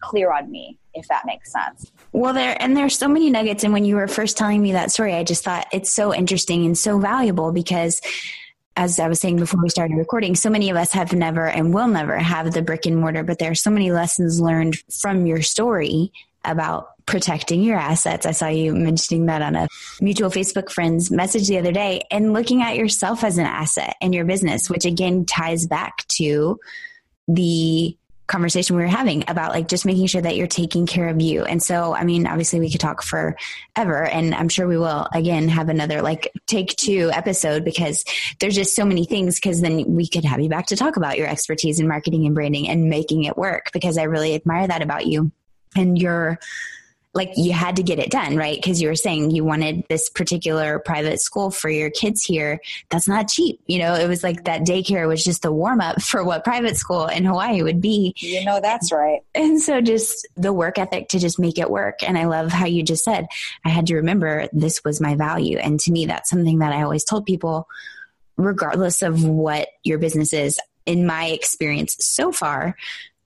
[0.00, 1.92] clear on me if that makes sense.
[2.12, 3.64] Well, there and there's so many nuggets.
[3.64, 6.66] And when you were first telling me that story, I just thought it's so interesting
[6.66, 8.00] and so valuable because
[8.76, 11.74] as I was saying before we started recording, so many of us have never and
[11.74, 15.26] will never have the brick and mortar, but there are so many lessons learned from
[15.26, 16.12] your story
[16.44, 18.24] about protecting your assets.
[18.24, 19.68] I saw you mentioning that on a
[20.00, 24.12] mutual Facebook friend's message the other day and looking at yourself as an asset in
[24.12, 26.58] your business, which again ties back to
[27.28, 27.96] the
[28.30, 31.44] conversation we were having about like just making sure that you're taking care of you.
[31.44, 35.48] And so, I mean, obviously we could talk forever and I'm sure we will again
[35.48, 38.04] have another like take two episode because
[38.38, 41.18] there's just so many things because then we could have you back to talk about
[41.18, 44.80] your expertise in marketing and branding and making it work because I really admire that
[44.80, 45.32] about you
[45.76, 46.38] and your
[47.12, 48.56] like you had to get it done, right?
[48.56, 52.60] Because you were saying you wanted this particular private school for your kids here.
[52.88, 53.60] That's not cheap.
[53.66, 56.76] You know, it was like that daycare was just a warm up for what private
[56.76, 58.14] school in Hawaii would be.
[58.16, 59.20] You know, that's right.
[59.34, 62.02] And so just the work ethic to just make it work.
[62.06, 63.26] And I love how you just said,
[63.64, 65.58] I had to remember this was my value.
[65.58, 67.66] And to me, that's something that I always told people,
[68.36, 70.58] regardless of what your business is.
[70.86, 72.74] In my experience so far,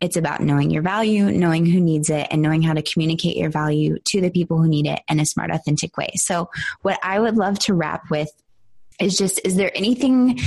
[0.05, 3.51] it's about knowing your value, knowing who needs it, and knowing how to communicate your
[3.51, 6.11] value to the people who need it in a smart, authentic way.
[6.17, 6.51] So,
[6.83, 8.31] what I would love to wrap with
[9.01, 10.39] is just is there anything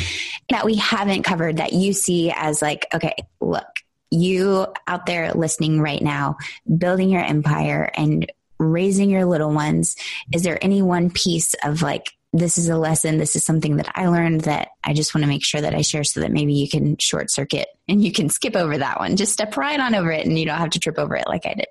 [0.49, 3.65] that we haven't covered that you see as like, okay, look,
[4.11, 6.37] you out there listening right now,
[6.77, 9.95] building your empire and raising your little ones,
[10.31, 13.17] is there any one piece of like this is a lesson.
[13.17, 15.81] This is something that I learned that I just want to make sure that I
[15.81, 19.15] share so that maybe you can short circuit and you can skip over that one.
[19.15, 21.45] Just step right on over it and you don't have to trip over it like
[21.45, 21.67] I did.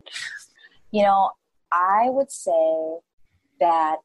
[0.90, 1.30] You know,
[1.72, 2.98] I would say
[3.60, 3.96] that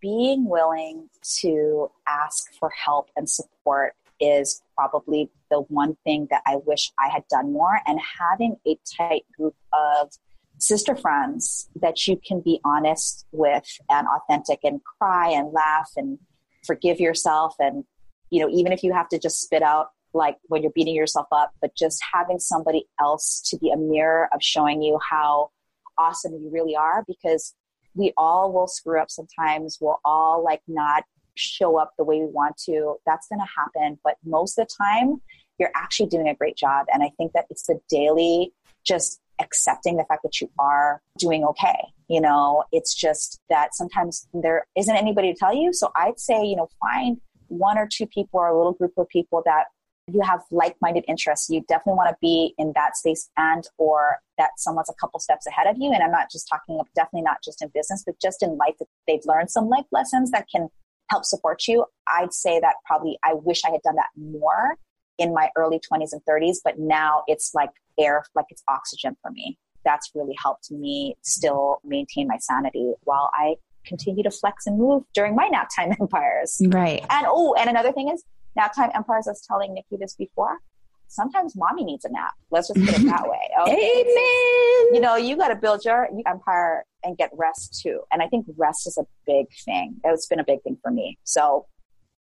[0.00, 1.08] being willing
[1.40, 7.08] to ask for help and support is probably the one thing that I wish I
[7.08, 7.80] had done more.
[7.86, 10.12] And having a tight group of
[10.58, 16.18] sister friends that you can be honest with and authentic and cry and laugh and
[16.64, 17.54] forgive yourself.
[17.58, 17.84] And
[18.30, 21.26] you know even if you have to just spit out like when you're beating yourself
[21.30, 25.50] up but just having somebody else to be a mirror of showing you how
[25.98, 27.54] awesome you really are because
[27.94, 29.78] we all will screw up sometimes.
[29.80, 31.04] We'll all like not
[31.34, 32.96] show up the way we want to.
[33.06, 33.98] That's going to happen.
[34.04, 35.22] But most of the time
[35.58, 36.86] you're actually doing a great job.
[36.92, 38.52] And i think that it's the daily
[38.84, 41.76] just accepting the fact that you are doing okay.
[42.08, 45.72] You know, it's just that sometimes there isn't anybody to tell you.
[45.72, 49.08] So I'd say, you know, find one or two people or a little group of
[49.08, 49.64] people that
[50.08, 54.50] you have like-minded interests you definitely want to be in that space and or that
[54.56, 57.38] someone's a couple steps ahead of you and i'm not just talking of definitely not
[57.44, 60.68] just in business but just in life that they've learned some life lessons that can
[61.10, 61.84] help support you.
[62.08, 64.76] I'd say that probably I wish I had done that more
[65.18, 69.30] in my early 20s and 30s, but now it's like air, like it's oxygen for
[69.30, 69.58] me.
[69.84, 73.54] That's really helped me still maintain my sanity while I
[73.86, 76.60] continue to flex and move during my nap time empires.
[76.66, 77.04] Right.
[77.10, 78.24] And oh, and another thing is
[78.56, 79.26] nap time empires.
[79.28, 80.58] I was telling Nikki this before.
[81.08, 82.32] Sometimes mommy needs a nap.
[82.50, 83.38] Let's just put it that way.
[83.62, 83.72] Okay?
[83.72, 84.94] Amen.
[84.94, 88.00] You know, you got to build your empire and get rest too.
[88.12, 89.96] And I think rest is a big thing.
[90.04, 91.16] It's been a big thing for me.
[91.24, 91.66] So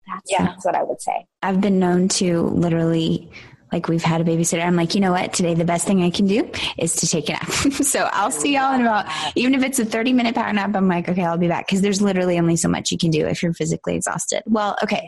[0.08, 0.44] that's, yeah.
[0.44, 1.26] that's what I would say.
[1.42, 3.32] I've been known to literally
[3.72, 4.64] like we've had a babysitter.
[4.64, 5.34] I'm like, you know what?
[5.34, 7.52] Today, the best thing I can do is to take a nap.
[7.84, 9.06] so I'll see y'all in about,
[9.36, 11.68] even if it's a 30 minute power nap, I'm like, okay, I'll be back.
[11.68, 14.44] Cause there's literally only so much you can do if you're physically exhausted.
[14.46, 15.08] Well, okay.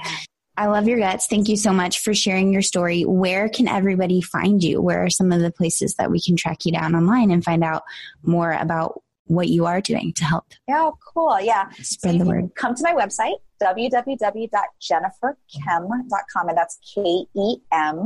[0.56, 1.26] I love your guts.
[1.26, 3.04] Thank you so much for sharing your story.
[3.04, 4.82] Where can everybody find you?
[4.82, 7.64] Where are some of the places that we can track you down online and find
[7.64, 7.82] out
[8.22, 10.46] more about what you are doing to help?
[10.68, 11.42] Yeah, cool.
[11.42, 11.70] Yeah.
[11.82, 12.52] Spread so the word.
[12.56, 18.04] Come to my website, www.jenniferkem.com, and that's K E M,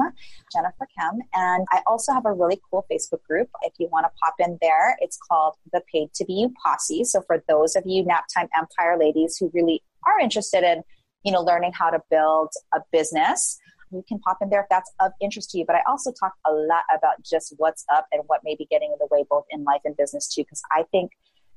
[0.54, 1.20] Jennifer Kem.
[1.34, 3.50] And I also have a really cool Facebook group.
[3.64, 7.06] If you want to pop in there, it's called the Paid to Be You Posse.
[7.06, 10.84] So for those of you Naptime Empire ladies who really are interested in
[11.28, 13.60] you know, learning how to build a business.
[13.92, 15.66] You can pop in there if that's of interest to you.
[15.66, 18.92] But I also talk a lot about just what's up and what may be getting
[18.92, 21.12] in the way, both in life and business too, because I think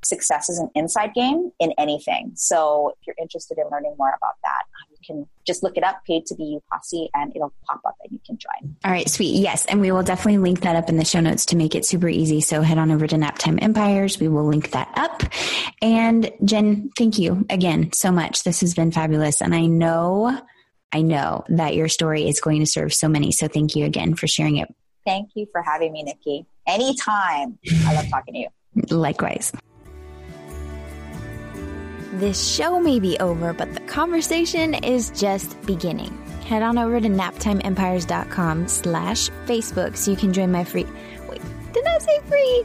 [0.05, 2.33] success is an inside game in anything.
[2.35, 6.05] So if you're interested in learning more about that, you can just look it up,
[6.07, 8.77] paid to be you posse, and it'll pop up and you can join.
[8.85, 9.37] All right, sweet.
[9.37, 9.65] Yes.
[9.67, 12.09] And we will definitely link that up in the show notes to make it super
[12.09, 12.41] easy.
[12.41, 14.19] So head on over to Naptime Empires.
[14.19, 15.23] We will link that up.
[15.83, 18.43] And Jen, thank you again so much.
[18.43, 19.41] This has been fabulous.
[19.41, 20.39] And I know,
[20.93, 23.33] I know that your story is going to serve so many.
[23.33, 24.69] So thank you again for sharing it.
[25.07, 26.47] Thank you for having me, Nikki.
[26.67, 27.59] Anytime.
[27.87, 28.49] I love talking to you.
[28.91, 29.53] Likewise.
[32.21, 36.11] This show may be over, but the conversation is just beginning.
[36.45, 40.85] Head on over to naptimeempires.com slash Facebook so you can join my free...
[41.31, 41.41] Wait,
[41.73, 42.65] did I say free?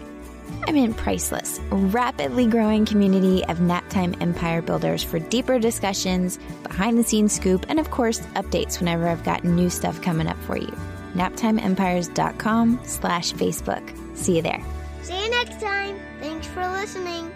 [0.67, 7.65] I mean priceless, rapidly growing community of Naptime Empire builders for deeper discussions, behind-the-scenes scoop,
[7.69, 10.75] and of course, updates whenever I've got new stuff coming up for you.
[11.13, 14.17] naptimeempires.com slash Facebook.
[14.17, 14.61] See you there.
[15.03, 15.97] See you next time.
[16.19, 17.31] Thanks for listening.